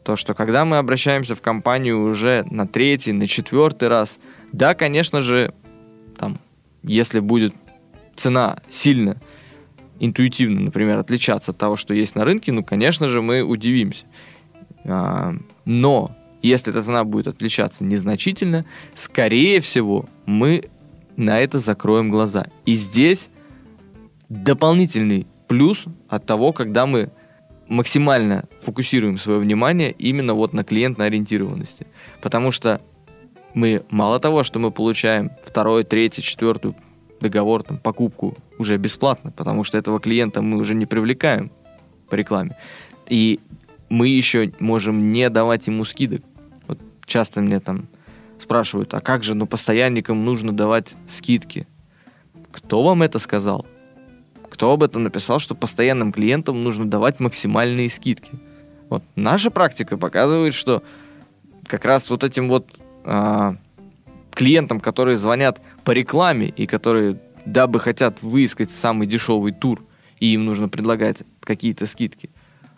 То, 0.05 0.17
что 0.17 0.35
когда 0.35 0.65
мы 0.65 0.79
обращаемся 0.79 1.35
в 1.35 1.43
компанию 1.43 2.03
уже 2.03 2.45
на 2.51 2.67
третий, 2.67 3.13
на 3.13 3.27
четвертый 3.27 3.89
раз, 3.89 4.21
да, 4.53 4.75
конечно 4.75 5.21
же, 5.21 5.53
там, 6.17 6.39
если 6.83 7.21
будет 7.21 7.55
цена 8.17 8.59
сильно, 8.69 9.21
интуитивно, 10.01 10.61
например, 10.61 10.99
отличаться 10.99 11.53
от 11.53 11.59
того, 11.59 11.77
что 11.77 11.95
есть 11.95 12.15
на 12.15 12.25
рынке, 12.25 12.53
ну, 12.53 12.65
конечно 12.65 13.09
же, 13.09 13.23
мы 13.23 13.43
удивимся. 13.43 14.07
А, 14.85 15.35
но 15.65 16.17
если 16.43 16.73
эта 16.73 16.83
цена 16.83 17.05
будет 17.05 17.29
отличаться 17.29 17.85
незначительно, 17.85 18.65
скорее 18.95 19.61
всего, 19.61 20.09
мы 20.27 20.71
на 21.17 21.41
это 21.41 21.59
закроем 21.59 22.11
глаза. 22.11 22.47
И 22.65 22.75
здесь 22.75 23.31
дополнительный 24.29 25.27
плюс 25.49 25.85
от 26.09 26.27
того, 26.27 26.53
когда 26.53 26.87
мы 26.87 27.11
максимально 27.67 28.45
фокусируем 28.63 29.19
свое 29.19 29.41
внимание 29.41 29.93
именно 29.93 30.35
вот 30.35 30.53
на 30.53 30.65
клиентной 30.65 31.07
ориентированности. 31.07 31.87
Потому 32.23 32.51
что 32.51 32.81
мы 33.55 33.85
мало 33.91 34.21
того, 34.21 34.45
что 34.45 34.59
мы 34.59 34.71
получаем 34.71 35.33
второй, 35.45 35.85
третий, 35.85 36.23
четвертую 36.23 36.77
договор, 37.21 37.63
там, 37.63 37.79
покупку 37.79 38.37
уже 38.59 38.77
бесплатно, 38.77 39.31
потому 39.31 39.65
что 39.65 39.79
этого 39.79 40.01
клиента 40.01 40.43
мы 40.43 40.59
уже 40.59 40.75
не 40.75 40.87
привлекаем 40.87 41.51
по 42.09 42.15
рекламе. 42.15 42.57
И 43.09 43.41
мы 43.89 44.09
еще 44.09 44.53
можем 44.59 45.13
не 45.13 45.29
давать 45.31 45.67
ему 45.67 45.85
скидок. 45.85 46.23
Вот 46.67 46.79
часто 47.07 47.41
мне 47.41 47.61
там 47.61 47.89
спрашивают, 48.39 48.95
а 48.95 49.01
как 49.01 49.23
же, 49.23 49.35
ну, 49.35 49.47
постоянникам 49.47 50.25
нужно 50.25 50.53
давать 50.53 50.97
скидки. 51.07 51.67
Кто 52.53 52.83
вам 52.83 53.03
это 53.03 53.19
сказал? 53.19 53.67
Кто 54.51 54.73
об 54.73 54.83
этом 54.83 55.03
написал, 55.03 55.39
что 55.39 55.55
постоянным 55.55 56.13
клиентам 56.13 56.63
нужно 56.63 56.89
давать 56.89 57.21
максимальные 57.21 57.91
скидки? 57.91 58.39
Вот 58.89 59.03
наша 59.17 59.51
практика 59.51 59.97
показывает, 59.99 60.55
что 60.55 60.83
как 61.67 61.85
раз 61.85 62.09
вот 62.09 62.25
этим 62.25 62.49
вот 62.49 62.67
а, 63.05 63.57
клиентам, 64.39 64.79
которые 64.79 65.17
звонят 65.17 65.61
по 65.83 65.91
рекламе 65.91 66.49
и 66.49 66.69
которые 66.69 67.19
дабы 67.45 67.81
хотят 67.81 68.23
выискать 68.23 68.71
самый 68.71 69.09
дешевый 69.09 69.53
тур, 69.53 69.85
и 70.21 70.33
им 70.33 70.45
нужно 70.45 70.69
предлагать 70.69 71.25
какие-то 71.41 71.87
скидки. 71.87 72.31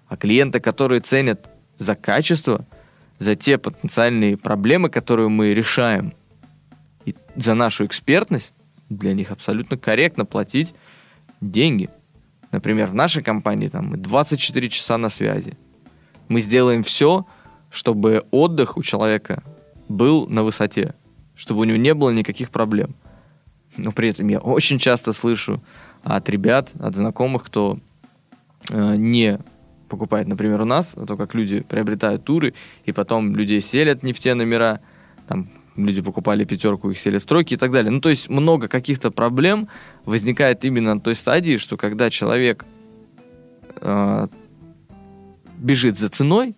А 0.08 0.16
клиенты, 0.16 0.58
которые 0.58 1.02
ценят 1.02 1.50
за 1.76 1.96
качество, 1.96 2.66
за 3.18 3.34
те 3.34 3.58
потенциальные 3.58 4.38
проблемы, 4.38 4.88
которые 4.88 5.28
мы 5.28 5.52
решаем, 5.52 6.14
и 7.04 7.14
за 7.36 7.52
нашу 7.52 7.84
экспертность, 7.84 8.54
для 8.88 9.12
них 9.12 9.30
абсолютно 9.30 9.76
корректно 9.76 10.24
платить 10.24 10.74
деньги. 11.42 11.90
Например, 12.52 12.86
в 12.86 12.94
нашей 12.94 13.22
компании 13.22 13.68
там 13.68 13.88
мы 13.88 13.98
24 13.98 14.70
часа 14.70 14.96
на 14.96 15.10
связи. 15.10 15.58
Мы 16.28 16.40
сделаем 16.40 16.84
все, 16.84 17.26
чтобы 17.68 18.24
отдых 18.30 18.78
у 18.78 18.82
человека 18.82 19.42
был 19.88 20.26
на 20.26 20.42
высоте, 20.42 20.94
чтобы 21.40 21.62
у 21.62 21.64
него 21.64 21.78
не 21.78 21.94
было 21.94 22.10
никаких 22.10 22.50
проблем. 22.50 22.94
Но 23.78 23.92
при 23.92 24.10
этом 24.10 24.28
я 24.28 24.40
очень 24.40 24.78
часто 24.78 25.14
слышу 25.14 25.62
от 26.02 26.28
ребят, 26.28 26.70
от 26.78 26.94
знакомых, 26.94 27.44
кто 27.44 27.78
э, 28.68 28.96
не 28.96 29.38
покупает, 29.88 30.28
например, 30.28 30.60
у 30.60 30.66
нас, 30.66 30.94
а 30.96 31.06
то 31.06 31.16
как 31.16 31.34
люди 31.34 31.60
приобретают 31.60 32.24
туры, 32.24 32.52
и 32.84 32.92
потом 32.92 33.34
людей 33.34 33.62
селят 33.62 34.02
не 34.02 34.12
в 34.12 34.18
те 34.18 34.34
номера, 34.34 34.80
там 35.26 35.48
люди 35.76 36.02
покупали 36.02 36.44
пятерку, 36.44 36.90
их 36.90 36.98
селят 36.98 37.22
в 37.22 37.26
тройки 37.26 37.54
и 37.54 37.56
так 37.56 37.72
далее. 37.72 37.90
Ну, 37.90 38.02
то 38.02 38.10
есть 38.10 38.28
много 38.28 38.68
каких-то 38.68 39.10
проблем 39.10 39.68
возникает 40.04 40.66
именно 40.66 40.94
на 40.94 41.00
той 41.00 41.14
стадии, 41.14 41.56
что 41.56 41.78
когда 41.78 42.10
человек 42.10 42.66
э, 43.76 44.28
бежит 45.56 45.98
за 45.98 46.10
ценой, 46.10 46.54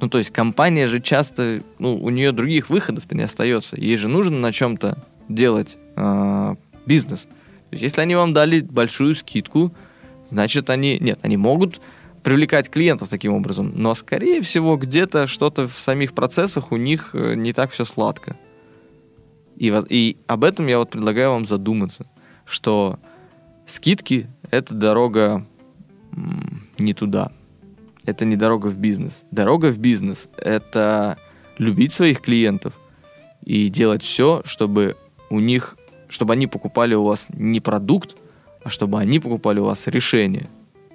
ну, 0.00 0.08
то 0.08 0.18
есть 0.18 0.30
компания 0.30 0.86
же 0.86 1.00
часто, 1.00 1.62
ну, 1.78 1.96
у 1.96 2.08
нее 2.10 2.32
других 2.32 2.70
выходов-то 2.70 3.14
не 3.14 3.22
остается. 3.22 3.76
Ей 3.76 3.96
же 3.96 4.08
нужно 4.08 4.38
на 4.38 4.52
чем-то 4.52 4.96
делать 5.28 5.76
э, 5.96 6.54
бизнес. 6.86 7.24
То 7.24 7.72
есть, 7.72 7.82
если 7.82 8.00
они 8.00 8.14
вам 8.14 8.32
дали 8.32 8.60
большую 8.60 9.14
скидку, 9.14 9.74
значит, 10.26 10.70
они... 10.70 10.98
Нет, 10.98 11.18
они 11.22 11.36
могут 11.36 11.80
привлекать 12.22 12.70
клиентов 12.70 13.08
таким 13.08 13.34
образом. 13.34 13.72
Но, 13.74 13.94
скорее 13.94 14.40
всего, 14.40 14.76
где-то 14.76 15.26
что-то 15.26 15.68
в 15.68 15.78
самих 15.78 16.14
процессах 16.14 16.72
у 16.72 16.76
них 16.76 17.10
э, 17.12 17.34
не 17.34 17.52
так 17.52 17.70
все 17.70 17.84
сладко. 17.84 18.36
И, 19.56 19.72
и 19.90 20.16
об 20.26 20.44
этом 20.44 20.66
я 20.66 20.78
вот 20.78 20.90
предлагаю 20.90 21.32
вам 21.32 21.44
задуматься, 21.44 22.06
что 22.46 22.98
скидки— 23.66 24.28
это 24.50 24.72
дорога 24.72 25.46
не 26.78 26.94
туда. 26.94 27.32
Это 28.10 28.24
не 28.24 28.34
дорога 28.34 28.66
в 28.66 28.76
бизнес. 28.76 29.24
Дорога 29.30 29.70
в 29.70 29.78
бизнес— 29.78 30.28
это 30.36 31.16
любить 31.58 31.92
своих 31.92 32.20
клиентов 32.20 32.72
и 33.44 33.68
делать 33.68 34.02
все, 34.02 34.42
чтобы 34.44 34.96
у 35.30 35.38
них, 35.38 35.76
чтобы 36.08 36.32
они 36.32 36.48
покупали 36.48 36.96
у 36.96 37.04
вас 37.04 37.28
не 37.32 37.60
продукт, 37.60 38.16
а 38.64 38.68
чтобы 38.68 38.98
они 38.98 39.20
покупали 39.20 39.60
у 39.60 39.66
вас 39.66 39.86
решение 39.86 40.48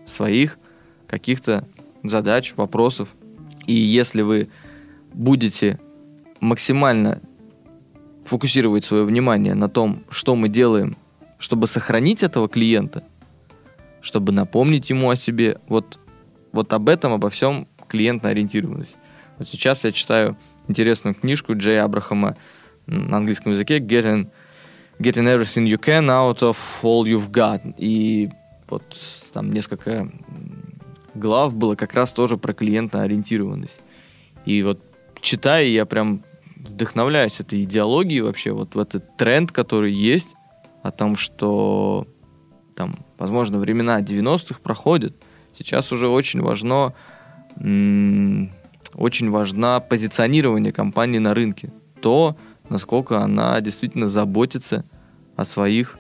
своих 0.06 0.60
каких-то 1.08 1.66
задач, 2.04 2.54
вопросов. 2.58 3.08
И 3.66 3.74
если 3.74 4.22
вы 4.22 4.50
будете 5.14 5.80
максимально 6.42 7.22
фокусировать 8.26 8.84
свое 8.84 9.06
внимание 9.06 9.54
на 9.54 9.70
том, 9.70 10.04
что 10.10 10.36
мы 10.36 10.50
делаем, 10.50 10.98
чтобы 11.38 11.68
сохранить 11.68 12.24
этого 12.24 12.50
клиента, 12.50 13.06
чтобы 14.02 14.34
напомнить 14.34 14.90
ему 14.90 15.10
о 15.10 15.16
себе, 15.16 15.62
вот, 15.70 15.98
вот 16.56 16.74
об 16.74 16.90
этом, 16.90 17.14
обо 17.14 17.30
всем 17.30 17.68
клиентная 17.88 18.32
ориентированность. 18.32 18.98
Вот 19.38 19.48
сейчас 19.48 19.84
я 19.84 19.92
читаю 19.92 20.38
интересную 20.68 21.14
книжку 21.14 21.56
Джей 21.56 21.82
Абрахама 21.82 22.38
на 22.88 23.18
английском 23.18 23.52
языке 23.52 23.80
Getting, 23.80 24.30
Getting 25.00 25.36
Everything 25.36 25.66
You 25.68 25.78
Can 25.78 26.08
Out 26.08 26.40
of 26.40 26.58
All 26.82 27.04
You've 27.04 27.30
Got. 27.30 27.76
И 27.78 28.30
вот 28.70 28.84
там 29.34 29.52
несколько 29.52 30.10
глав 31.14 31.54
было 31.54 31.76
как 31.76 31.94
раз 31.94 32.14
тоже 32.14 32.38
про 32.38 32.54
клиентоориентированность. 32.54 33.82
И 34.46 34.64
вот 34.64 34.82
читая, 35.22 35.66
я 35.66 35.86
прям 35.86 36.24
вдохновляюсь 36.56 37.40
этой 37.40 37.62
идеологией 37.64 38.22
вообще, 38.22 38.52
вот 38.52 38.76
в 38.76 38.80
этот 38.80 39.18
тренд, 39.18 39.52
который 39.52 39.92
есть, 39.94 40.36
о 40.84 40.92
том, 40.92 41.16
что 41.16 42.08
там, 42.76 43.06
возможно, 43.18 43.58
времена 43.58 44.00
90-х 44.02 44.60
проходят. 44.62 45.16
Сейчас 45.56 45.92
уже 45.92 46.08
очень 46.08 46.42
важно, 46.42 46.94
очень 47.58 49.30
важно 49.30 49.80
позиционирование 49.80 50.74
компании 50.74 51.20
на 51.20 51.34
рынке. 51.34 51.72
То, 52.02 52.36
насколько 52.70 53.20
она 53.22 53.60
действительно 53.62 54.08
заботится 54.08 54.86
о 55.36 55.46
своих 55.46 55.98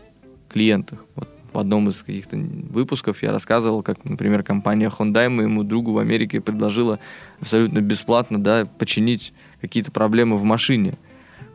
клиентах. 0.49 1.05
Вот 1.15 1.29
в 1.53 1.57
одном 1.57 1.87
из 1.87 2.03
каких-то 2.03 2.35
выпусков 2.35 3.23
я 3.23 3.31
рассказывал, 3.31 3.81
как, 3.81 4.03
например, 4.03 4.43
компания 4.43 4.89
Hyundai 4.89 5.29
моему 5.29 5.63
другу 5.63 5.93
в 5.93 5.99
Америке 5.99 6.41
предложила 6.41 6.99
абсолютно 7.39 7.79
бесплатно 7.79 8.43
да, 8.43 8.65
починить 8.65 9.33
какие-то 9.61 9.91
проблемы 9.91 10.35
в 10.37 10.43
машине. 10.43 10.95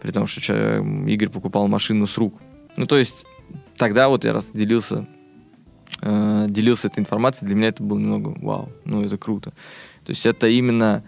При 0.00 0.11
том, 0.11 0.26
что 0.26 0.78
Игорь 1.07 1.28
покупал 1.28 1.69
машину 1.69 2.07
с 2.07 2.16
рук. 2.16 2.40
Ну, 2.78 2.87
то 2.87 2.97
есть, 2.97 3.26
тогда 3.76 4.09
вот 4.09 4.25
я 4.25 4.33
раз 4.33 4.52
делился, 4.52 5.07
э, 6.00 6.47
делился 6.49 6.88
этой 6.88 7.00
информацией, 7.00 7.49
для 7.49 7.56
меня 7.56 7.68
это 7.68 7.82
было 7.82 7.99
немного 7.99 8.35
вау, 8.40 8.70
ну, 8.85 9.02
это 9.02 9.18
круто. 9.18 9.50
То 10.04 10.11
есть, 10.11 10.26
это 10.26 10.49
именно 10.49 11.04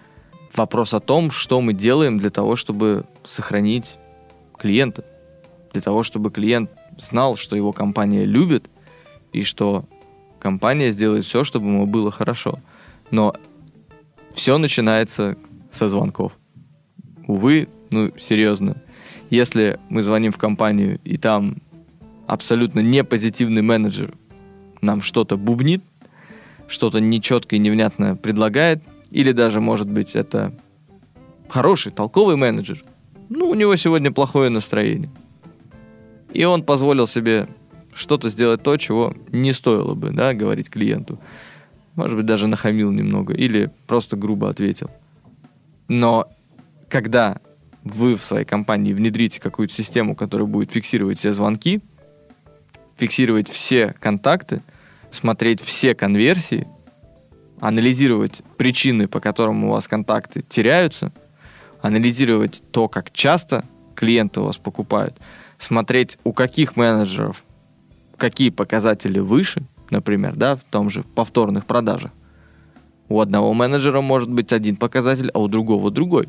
вопрос 0.55 0.95
о 0.95 1.01
том, 1.01 1.31
что 1.31 1.61
мы 1.61 1.73
делаем 1.73 2.19
для 2.19 2.31
того, 2.31 2.57
чтобы 2.57 3.07
сохранить 3.25 3.99
клиента. 4.59 5.05
Для 5.73 5.81
того, 5.81 6.03
чтобы 6.03 6.31
клиент 6.31 6.71
знал, 6.99 7.37
что 7.37 7.57
его 7.57 7.73
компания 7.73 8.25
любит, 8.25 8.69
и 9.33 9.43
что 9.43 9.87
компания 10.39 10.91
сделает 10.91 11.25
все, 11.25 11.45
чтобы 11.45 11.67
ему 11.67 11.87
было 11.87 12.11
хорошо. 12.11 12.61
Но 13.11 13.35
все 14.35 14.59
начинается 14.59 15.37
со 15.71 15.89
звонков. 15.89 16.33
Увы, 17.27 17.69
ну, 17.91 18.13
серьезно. 18.19 18.77
Если 19.31 19.79
мы 19.89 20.03
звоним 20.03 20.33
в 20.33 20.39
компанию, 20.39 21.01
и 21.05 21.17
там 21.17 21.57
абсолютно 22.27 22.81
не 22.81 23.05
позитивный 23.05 23.63
менеджер 23.63 24.15
нам 24.83 25.01
что-то 25.01 25.37
бубнит, 25.37 25.83
что-то 26.69 27.01
нечетко 27.01 27.57
и 27.57 27.59
невнятно 27.59 28.17
предлагает, 28.17 28.83
или 29.11 29.33
даже, 29.33 29.61
может 29.61 29.89
быть, 29.89 30.15
это 30.15 30.53
хороший, 31.49 31.93
толковый 31.93 32.37
менеджер, 32.37 32.83
ну, 33.29 33.49
у 33.49 33.55
него 33.55 33.77
сегодня 33.77 34.13
плохое 34.13 34.51
настроение. 34.51 35.11
И 36.33 36.45
он 36.45 36.63
позволил 36.65 37.07
себе 37.07 37.49
что-то 37.95 38.31
сделать 38.31 38.63
то, 38.63 38.77
чего 38.77 39.15
не 39.29 39.53
стоило 39.53 39.95
бы, 39.95 40.11
да, 40.11 40.35
говорить 40.35 40.71
клиенту. 40.71 41.19
Может 41.95 42.17
быть, 42.17 42.27
даже 42.27 42.47
нахамил 42.47 42.91
немного 42.91 43.35
или 43.35 43.71
просто 43.87 44.17
грубо 44.17 44.49
ответил. 44.49 44.91
Но 45.89 46.29
когда 46.89 47.39
вы 47.85 48.17
в 48.17 48.23
своей 48.23 48.47
компании 48.47 48.95
внедрите 48.95 49.41
какую-то 49.41 49.75
систему, 49.75 50.15
которая 50.15 50.47
будет 50.47 50.71
фиксировать 50.71 51.19
все 51.19 51.33
звонки, 51.33 51.83
фиксировать 52.97 53.49
все 53.51 53.95
контакты, 53.99 54.63
смотреть 55.13 55.61
все 55.61 55.95
конверсии, 55.95 56.67
анализировать 57.61 58.43
причины, 58.57 59.07
по 59.07 59.21
которым 59.21 59.65
у 59.65 59.71
вас 59.71 59.87
контакты 59.87 60.43
теряются, 60.43 61.13
анализировать 61.81 62.63
то, 62.73 62.89
как 62.89 63.13
часто 63.13 63.65
клиенты 63.95 64.41
у 64.41 64.45
вас 64.45 64.57
покупают, 64.57 65.17
смотреть, 65.59 66.19
у 66.25 66.33
каких 66.33 66.75
менеджеров 66.77 67.45
какие 68.23 68.51
показатели 68.51 69.19
выше, 69.19 69.65
например, 69.91 70.37
да, 70.37 70.55
в 70.55 70.63
том 70.63 70.89
же 70.89 71.03
повторных 71.03 71.67
продажах. 71.67 72.13
У 73.09 73.19
одного 73.21 73.53
менеджера 73.53 74.01
может 74.01 74.31
быть 74.31 74.53
один 74.53 74.77
показатель, 74.77 75.29
а 75.35 75.41
у 75.41 75.49
другого 75.49 75.91
другой. 75.91 76.29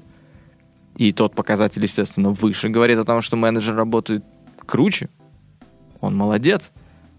И 0.98 1.12
тот 1.12 1.36
показатель, 1.36 1.84
естественно, 1.84 2.32
выше 2.32 2.70
говорит 2.70 2.98
о 2.98 3.04
том, 3.04 3.22
что 3.22 3.38
менеджер 3.38 3.76
работает 3.76 4.24
круче. 4.66 5.08
Он 6.02 6.16
молодец. 6.16 6.72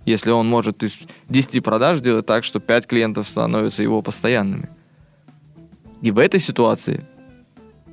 Если 0.05 0.31
он 0.31 0.49
может 0.49 0.83
из 0.83 1.01
10 1.29 1.63
продаж 1.63 1.99
сделать 1.99 2.27
так, 2.27 2.45
что 2.45 2.61
5 2.61 2.87
клиентов 2.87 3.29
становятся 3.29 3.83
его 3.83 4.03
постоянными. 4.03 4.69
И 6.03 6.11
в 6.11 6.19
этой 6.19 6.41
ситуации, 6.41 7.07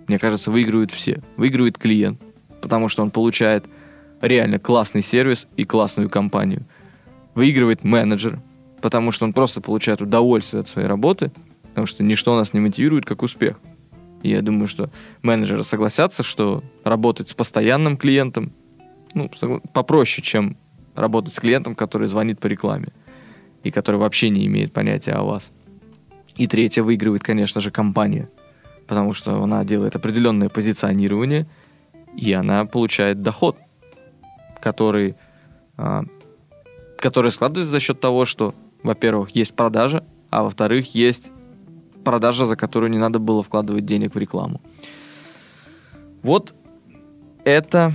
мне 0.07 0.19
кажется, 0.19 0.51
выигрывают 0.51 0.91
все. 0.91 1.21
Выигрывает 1.37 1.77
клиент, 1.77 2.21
потому 2.61 2.89
что 2.89 3.01
он 3.01 3.11
получает 3.11 3.65
реально 4.19 4.59
классный 4.59 5.01
сервис 5.01 5.47
и 5.55 5.63
классную 5.63 6.09
компанию. 6.09 6.65
Выигрывает 7.33 7.83
менеджер, 7.83 8.41
потому 8.81 9.11
что 9.11 9.25
он 9.25 9.33
просто 9.33 9.61
получает 9.61 10.01
удовольствие 10.01 10.61
от 10.61 10.67
своей 10.67 10.87
работы, 10.87 11.31
потому 11.69 11.87
что 11.87 12.03
ничто 12.03 12.35
нас 12.35 12.53
не 12.53 12.59
мотивирует, 12.59 13.05
как 13.05 13.21
успех. 13.23 13.59
И 14.23 14.29
я 14.29 14.41
думаю, 14.41 14.67
что 14.67 14.89
менеджеры 15.21 15.63
согласятся, 15.63 16.23
что 16.23 16.63
работать 16.83 17.29
с 17.29 17.33
постоянным 17.33 17.97
клиентом 17.97 18.51
ну, 19.13 19.29
попроще, 19.73 20.23
чем 20.23 20.57
работать 20.95 21.33
с 21.33 21.39
клиентом, 21.39 21.75
который 21.75 22.07
звонит 22.07 22.39
по 22.39 22.47
рекламе 22.47 22.87
и 23.63 23.71
который 23.71 23.97
вообще 23.97 24.29
не 24.29 24.45
имеет 24.47 24.73
понятия 24.73 25.13
о 25.13 25.23
вас. 25.23 25.51
И 26.35 26.47
третье 26.47 26.83
выигрывает, 26.83 27.23
конечно 27.23 27.61
же, 27.61 27.71
компания, 27.71 28.29
потому 28.87 29.13
что 29.13 29.41
она 29.41 29.63
делает 29.63 29.95
определенное 29.95 30.49
позиционирование, 30.49 31.47
и 32.15 32.33
она 32.33 32.65
получает 32.65 33.21
доход– 33.21 33.57
который, 34.61 35.15
а, 35.75 36.03
который 36.97 37.31
складывается 37.31 37.71
за 37.71 37.79
счет 37.79 37.99
того, 37.99 38.23
что, 38.23 38.53
во-первых, 38.83 39.31
есть 39.31 39.53
продажа, 39.55 40.05
а 40.29 40.43
во-вторых, 40.43 40.95
есть 40.95 41.33
продажа, 42.05 42.45
за 42.45 42.55
которую 42.55 42.91
не 42.91 42.97
надо 42.97 43.19
было 43.19 43.43
вкладывать 43.43 43.85
денег 43.85 44.15
в 44.15 44.17
рекламу. 44.17 44.61
Вот 46.23 46.53
это 47.43 47.93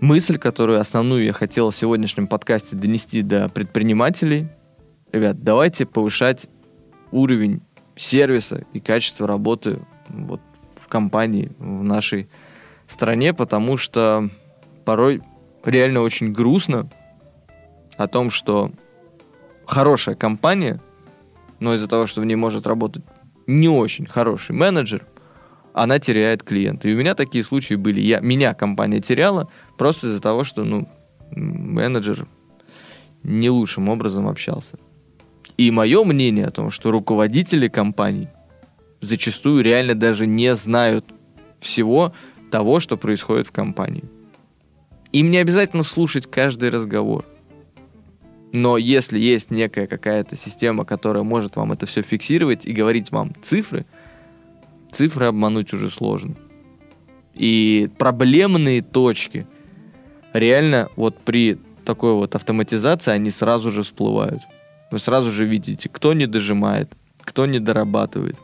мысль, 0.00 0.38
которую 0.38 0.80
основную 0.80 1.24
я 1.24 1.32
хотел 1.32 1.70
в 1.70 1.76
сегодняшнем 1.76 2.26
подкасте 2.26 2.76
донести 2.76 3.22
до 3.22 3.48
предпринимателей. 3.48 4.48
Ребят, 5.12 5.42
давайте 5.42 5.86
повышать 5.86 6.48
уровень 7.12 7.62
сервиса 7.96 8.64
и 8.72 8.80
качество 8.80 9.26
работы 9.26 9.80
вот 10.08 10.40
в 10.82 10.88
компании, 10.88 11.52
в 11.58 11.82
нашей 11.82 12.28
стране, 12.86 13.34
потому 13.34 13.76
что 13.76 14.30
порой 14.84 15.22
реально 15.64 16.00
очень 16.00 16.32
грустно 16.32 16.88
о 17.96 18.08
том, 18.08 18.30
что 18.30 18.72
хорошая 19.66 20.14
компания, 20.14 20.80
но 21.58 21.74
из-за 21.74 21.88
того, 21.88 22.06
что 22.06 22.22
в 22.22 22.24
ней 22.24 22.36
может 22.36 22.66
работать 22.66 23.04
не 23.46 23.68
очень 23.68 24.06
хороший 24.06 24.52
менеджер, 24.52 25.06
она 25.82 25.98
теряет 25.98 26.42
клиента. 26.42 26.90
И 26.90 26.94
у 26.94 26.98
меня 26.98 27.14
такие 27.14 27.42
случаи 27.42 27.72
были. 27.72 28.02
Я, 28.02 28.20
меня 28.20 28.52
компания 28.52 29.00
теряла 29.00 29.48
просто 29.78 30.08
из-за 30.08 30.20
того, 30.20 30.44
что 30.44 30.62
ну, 30.62 30.86
менеджер 31.30 32.28
не 33.22 33.48
лучшим 33.48 33.88
образом 33.88 34.28
общался. 34.28 34.78
И 35.56 35.70
мое 35.70 36.04
мнение 36.04 36.46
о 36.46 36.50
том, 36.50 36.70
что 36.70 36.90
руководители 36.90 37.68
компаний 37.68 38.28
зачастую 39.00 39.64
реально 39.64 39.94
даже 39.94 40.26
не 40.26 40.54
знают 40.54 41.06
всего 41.60 42.12
того, 42.50 42.78
что 42.78 42.98
происходит 42.98 43.46
в 43.46 43.52
компании. 43.52 44.04
Им 45.12 45.30
не 45.30 45.38
обязательно 45.38 45.82
слушать 45.82 46.30
каждый 46.30 46.68
разговор. 46.68 47.24
Но 48.52 48.76
если 48.76 49.18
есть 49.18 49.50
некая 49.50 49.86
какая-то 49.86 50.36
система, 50.36 50.84
которая 50.84 51.22
может 51.22 51.56
вам 51.56 51.72
это 51.72 51.86
все 51.86 52.02
фиксировать 52.02 52.66
и 52.66 52.72
говорить 52.72 53.10
вам 53.10 53.32
цифры, 53.42 53.86
цифры 54.90 55.26
обмануть 55.26 55.72
уже 55.72 55.90
сложно. 55.90 56.36
И 57.34 57.90
проблемные 57.98 58.82
точки 58.82 59.46
реально 60.32 60.88
вот 60.96 61.18
при 61.18 61.58
такой 61.84 62.14
вот 62.14 62.34
автоматизации 62.34 63.12
они 63.12 63.30
сразу 63.30 63.70
же 63.70 63.82
всплывают. 63.82 64.42
Вы 64.90 64.98
сразу 64.98 65.30
же 65.30 65.44
видите, 65.44 65.88
кто 65.88 66.12
не 66.12 66.26
дожимает, 66.26 66.92
кто 67.20 67.46
не 67.46 67.60
дорабатывает, 67.60 68.36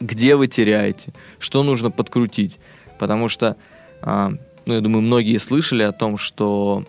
где 0.00 0.36
вы 0.36 0.46
теряете, 0.46 1.12
что 1.38 1.62
нужно 1.62 1.90
подкрутить. 1.90 2.58
Потому 2.98 3.28
что, 3.28 3.56
а, 4.00 4.32
ну, 4.66 4.74
я 4.74 4.80
думаю, 4.80 5.02
многие 5.02 5.36
слышали 5.38 5.82
о 5.82 5.92
том, 5.92 6.16
что, 6.16 6.84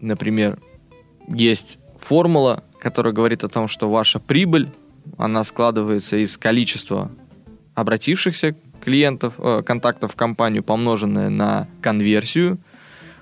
например, 0.00 0.60
есть 1.28 1.78
формула, 1.98 2.62
которая 2.78 3.12
говорит 3.12 3.44
о 3.44 3.48
том, 3.48 3.68
что 3.68 3.90
ваша 3.90 4.20
прибыль, 4.20 4.70
она 5.16 5.42
складывается 5.44 6.16
из 6.16 6.36
количества 6.36 7.10
обратившихся 7.78 8.56
клиентов, 8.80 9.34
э, 9.38 9.62
контактов 9.64 10.12
в 10.12 10.16
компанию, 10.16 10.64
помноженное 10.64 11.28
на 11.28 11.68
конверсию, 11.80 12.58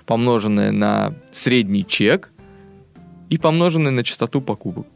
помноженное 0.07 0.71
на 0.71 1.13
средний 1.31 1.85
чек 1.85 2.31
и 3.29 3.37
помноженное 3.37 3.91
на 3.91 4.03
частоту 4.03 4.41
покупок. 4.41 4.87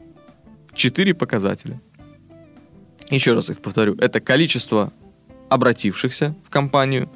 Четыре 0.74 1.14
показателя. 1.14 1.80
Еще 3.12 3.34
раз 3.34 3.52
их 3.52 3.62
повторю. 3.62 3.96
Это 3.98 4.20
количество 4.20 4.92
обратившихся 5.50 6.36
в 6.44 6.50
компанию. 6.50 7.08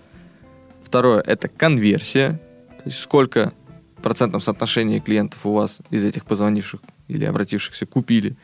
Второе– 0.83 1.21
это 1.25 1.47
конверсия. 1.47 2.39
То 2.77 2.83
есть 2.85 2.99
сколько 2.99 3.53
в 3.97 4.03
процентном 4.03 4.41
соотношении 4.41 4.99
клиентов 4.99 5.43
у 5.45 5.53
вас 5.53 5.79
из 5.89 6.05
этих 6.05 6.25
позвонивших 6.25 6.81
или 7.07 7.25
обратившихся 7.25 7.87
купили. 7.87 8.35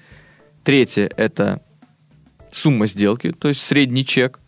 Третье– 0.64 1.08
это 1.18 1.62
сумма 2.52 2.86
сделки, 2.86 3.32
то 3.32 3.48
есть 3.48 3.62
средний 3.62 4.06
чек. 4.06 4.40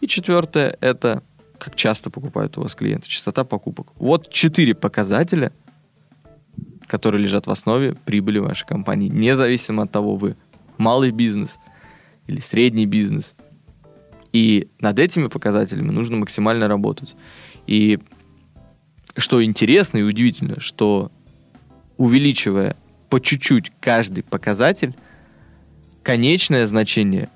И 0.00 0.06
четвертое– 0.06 0.76
это 0.80 1.22
как 1.58 1.76
часто 1.76 2.10
покупают 2.10 2.58
у 2.58 2.62
вас 2.62 2.74
клиенты, 2.74 3.08
частота 3.08 3.44
покупок. 3.44 3.92
Вот 3.96 4.30
четыре 4.30 4.74
показателя, 4.74 5.52
которые 6.88 7.22
лежат 7.22 7.46
в 7.46 7.50
основе 7.50 7.94
прибыли 7.94 8.38
вашей 8.38 8.66
компании, 8.66 9.08
независимо 9.08 9.84
от 9.84 9.92
того, 9.92 10.16
вы 10.16 10.36
малый 10.76 11.10
бизнес– 11.12 11.58
или 12.26 12.40
средний 12.40 12.86
бизнес. 12.86 13.34
И 14.32 14.68
над 14.80 14.98
этими 14.98 15.26
показателями 15.26 15.90
нужно 15.90 16.16
максимально 16.16 16.68
работать. 16.68 17.14
И 17.66 17.98
что 19.16 19.44
интересно 19.44 19.98
и 19.98 20.02
удивительно, 20.02 20.58
что 20.60 21.12
увеличивая 21.98 22.76
по 23.10 23.20
чуть-чуть 23.20 23.72
каждый 23.80 24.22
показатель, 24.22 24.94
конечное 26.02 26.66
значение 26.66 27.30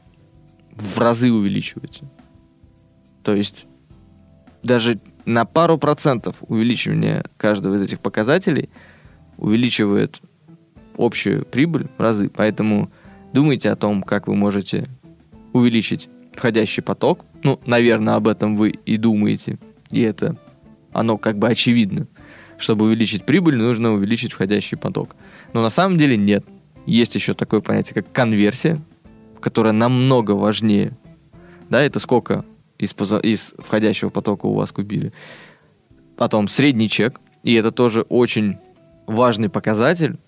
в 0.73 0.99
разы 0.99 1.33
увеличивается. 1.33 2.11
То 3.23 3.35
есть 3.35 3.67
даже 4.63 5.01
на 5.25 5.45
пару 5.45 5.79
процентов 5.79 6.37
увеличивание 6.41 7.25
каждого 7.37 7.75
из 7.77 7.83
этих 7.83 8.01
показателей 8.01 8.71
увеличивает 9.39 10.21
общую 10.97 11.45
прибыль 11.45 11.89
в 11.97 12.01
разы. 12.01 12.29
Поэтому 12.29 12.91
Думайте 13.37 13.71
о 13.71 13.77
том, 13.77 14.03
как 14.03 14.29
вы 14.29 14.35
можете 14.35 14.89
увеличить 15.53 16.09
входящий 16.35 16.83
поток. 16.83 17.27
Ну, 17.43 17.61
наверное, 17.67 18.15
об 18.15 18.29
этом 18.29 18.57
вы 18.57 18.71
и 18.71 18.97
думаете. 18.97 19.59
И 19.91 20.01
это 20.01 20.39
оно 20.91 21.19
как 21.19 21.39
бы 21.39 21.47
очевидно. 21.47 22.07
Чтобы 22.57 22.87
увеличить 22.87 23.27
прибыль, 23.27 23.59
нужно 23.59 23.93
увеличить 23.93 24.33
входящий 24.33 24.79
поток. 24.79 25.17
Но 25.53 25.61
на 25.61 25.69
самом 25.69 25.99
деле 25.99 26.17
нет. 26.17 26.47
Есть 26.87 27.15
еще 27.15 27.35
такое 27.35 27.61
понятие, 27.61 27.95
как 27.95 28.13
конверсия, 28.13 28.81
которая 29.41 29.73
намного 29.73 30.33
важнее. 30.33 30.97
Да, 31.69 31.83
это 31.83 31.99
сколько 31.99 32.45
из, 32.79 32.95
из 33.23 33.55
входящего 33.59 34.11
потока 34.11 34.47
у 34.47 34.55
вас 34.55 34.73
купили. 34.73 35.13
Потом 36.17 36.49
средний 36.49 36.89
чек. 36.89 37.21
И 37.43 37.55
это 37.55 37.71
тоже 37.71 38.03
очень 38.03 38.59
важный 39.07 39.49
показатель, 39.49 40.19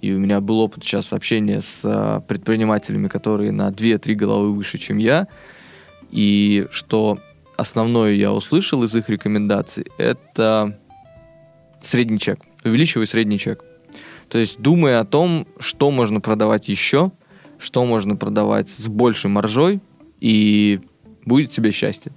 и 0.00 0.12
у 0.12 0.18
меня 0.18 0.40
был 0.40 0.60
опыт 0.60 0.84
сейчас 0.84 1.12
общения 1.12 1.60
с 1.60 1.82
а, 1.84 2.20
предпринимателями, 2.20 3.08
которые 3.08 3.52
на 3.52 3.68
2-3 3.68 4.14
головы 4.14 4.52
выше, 4.52 4.78
чем 4.78 4.96
я. 4.98 5.28
И 6.10 6.66
что 6.70 7.18
основное 7.56 8.14
я 8.14 8.32
услышал 8.32 8.82
из 8.82 8.96
их 8.96 9.08
рекомендаций, 9.08 9.86
это 9.98 10.78
средний 11.80 12.18
чек. 12.18 12.40
Увеличивай 12.64 13.06
средний 13.06 13.38
чек. 13.38 13.64
То 14.32 14.38
есть 14.38 14.62
думая 14.62 15.00
о 15.00 15.04
том, 15.04 15.46
что 15.58 15.90
можно 15.90 16.18
продавать 16.18 16.70
еще, 16.70 17.12
что 17.58 17.84
можно 17.84 18.16
продавать 18.16 18.70
с 18.70 18.88
большей 18.88 19.28
маржой, 19.28 19.80
и 20.20 20.80
будет 21.26 21.50
тебе 21.50 21.70
счастье. 21.70 22.12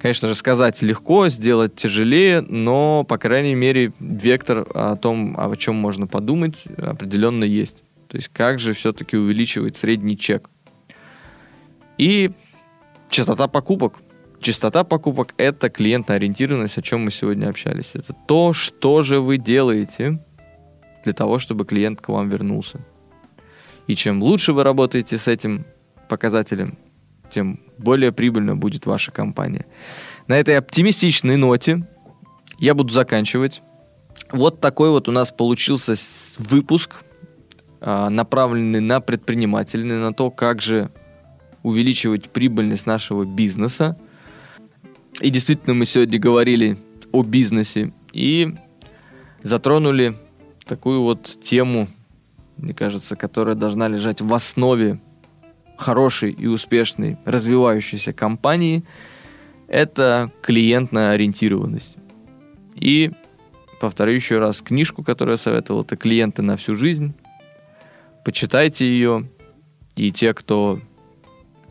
Конечно 0.00 0.26
же, 0.26 0.34
сказать 0.34 0.82
легко, 0.82 1.28
сделать 1.28 1.76
тяжелее, 1.76 2.40
но, 2.40 3.04
по 3.04 3.18
крайней 3.18 3.54
мере, 3.54 3.92
вектор 4.00 4.66
о 4.74 4.96
том, 4.96 5.36
о 5.38 5.54
чем 5.54 5.76
можно 5.76 6.08
подумать, 6.08 6.64
определенно 6.76 7.44
есть. 7.44 7.84
То 8.08 8.16
есть 8.16 8.30
как 8.32 8.58
же 8.58 8.72
все-таки 8.72 9.16
увеличивать 9.16 9.76
средний 9.76 10.18
чек. 10.18 10.50
И 11.98 12.32
частота 13.10 13.46
покупок. 13.46 14.00
Частота 14.40 14.82
покупок– 14.82 15.34
это 15.36 15.70
клиентоориентированность, 15.70 16.78
о 16.78 16.82
чем 16.82 17.04
мы 17.04 17.12
сегодня 17.12 17.48
общались. 17.48 17.92
Это 17.94 18.12
то, 18.26 18.52
что 18.52 19.02
же 19.02 19.20
вы 19.20 19.38
делаете 19.38 20.18
для 21.04 21.12
того, 21.12 21.38
чтобы 21.38 21.64
клиент 21.64 22.00
к 22.00 22.08
вам 22.08 22.28
вернулся. 22.28 22.80
И 23.86 23.94
чем 23.94 24.22
лучше 24.22 24.52
вы 24.52 24.64
работаете 24.64 25.18
с 25.18 25.28
этим 25.28 25.66
показателем, 26.08 26.78
тем 27.30 27.60
более 27.78 28.12
прибыльно 28.12 28.56
будет 28.56 28.86
ваша 28.86 29.12
компания. 29.12 29.66
На 30.26 30.38
этой 30.38 30.56
оптимистичной 30.56 31.36
ноте 31.36 31.86
я 32.58 32.74
буду 32.74 32.92
заканчивать. 32.92 33.62
Вот 34.32 34.60
такой 34.60 34.90
вот 34.90 35.08
у 35.08 35.12
нас 35.12 35.30
получился 35.30 35.94
выпуск, 36.38 37.04
а, 37.80 38.08
направленный 38.08 38.80
на 38.80 39.00
предпринимателей, 39.00 39.84
на 39.84 40.14
то, 40.14 40.30
как 40.30 40.62
же 40.62 40.90
увеличивать 41.62 42.30
прибыльность 42.30 42.86
нашего 42.86 43.24
бизнеса. 43.24 43.98
И 45.20 45.30
действительно, 45.30 45.74
мы 45.74 45.84
сегодня 45.84 46.18
говорили 46.18 46.78
о 47.12 47.22
бизнесе 47.22 47.92
и 48.12 48.54
затронули 49.42 50.16
такую 50.66 51.02
вот 51.02 51.38
тему, 51.42 51.88
мне 52.56 52.74
кажется, 52.74 53.16
которая 53.16 53.54
должна 53.54 53.88
лежать 53.88 54.20
в 54.20 54.32
основе 54.32 55.00
хорошей 55.76 56.30
и 56.30 56.46
успешной 56.46 57.18
развивающейся 57.24 58.12
компании– 58.12 58.84
это 59.68 60.30
клиентная 60.42 61.10
ориентированность. 61.10 61.96
И 62.74 63.12
повторю 63.80 64.12
еще 64.12 64.38
раз 64.38 64.60
книжку, 64.60 65.02
которую 65.02 65.34
я 65.34 65.38
советовал, 65.38 65.82
это 65.82 65.96
«Клиенты 65.96 66.42
на 66.42 66.56
всю 66.56 66.74
жизнь». 66.74 67.14
Почитайте 68.24 68.86
ее, 68.86 69.28
и 69.96 70.10
те, 70.10 70.32
кто 70.32 70.80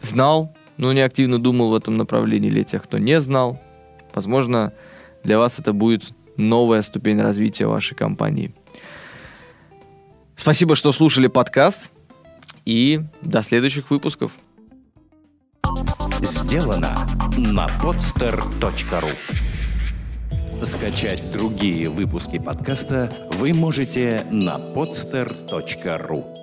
знал, 0.02 0.56
но 0.78 0.94
не 0.94 1.02
активно 1.02 1.40
думал 1.40 1.72
в 1.72 1.76
этом 1.76 1.96
направлении, 1.96 2.50
или 2.50 2.64
те, 2.64 2.80
кто 2.80 2.98
не 2.98 3.20
знал, 3.22 3.60
возможно, 4.14 4.74
для 5.24 5.40
вас 5.40 5.60
это 5.60 5.74
будет 5.74 6.14
новая 6.38 6.82
ступень 6.82 7.20
развития 7.20 7.66
вашей 7.66 7.96
компании. 7.96 8.54
Спасибо, 10.44 10.76
что 10.76 10.92
слушали 10.92 11.28
подкаст. 11.28 11.90
И 12.66 13.00
до 13.22 13.42
следующих 13.44 13.90
выпусков. 13.90 14.34
Сделано 16.20 17.08
на 17.38 17.68
podster.ru 17.82 19.10
Скачать 20.66 21.32
другие 21.32 21.88
выпуски 21.88 22.40
подкаста 22.40 23.10
вы 23.32 23.54
можете 23.54 24.28
на 24.32 24.58
podster.ru 24.58 26.43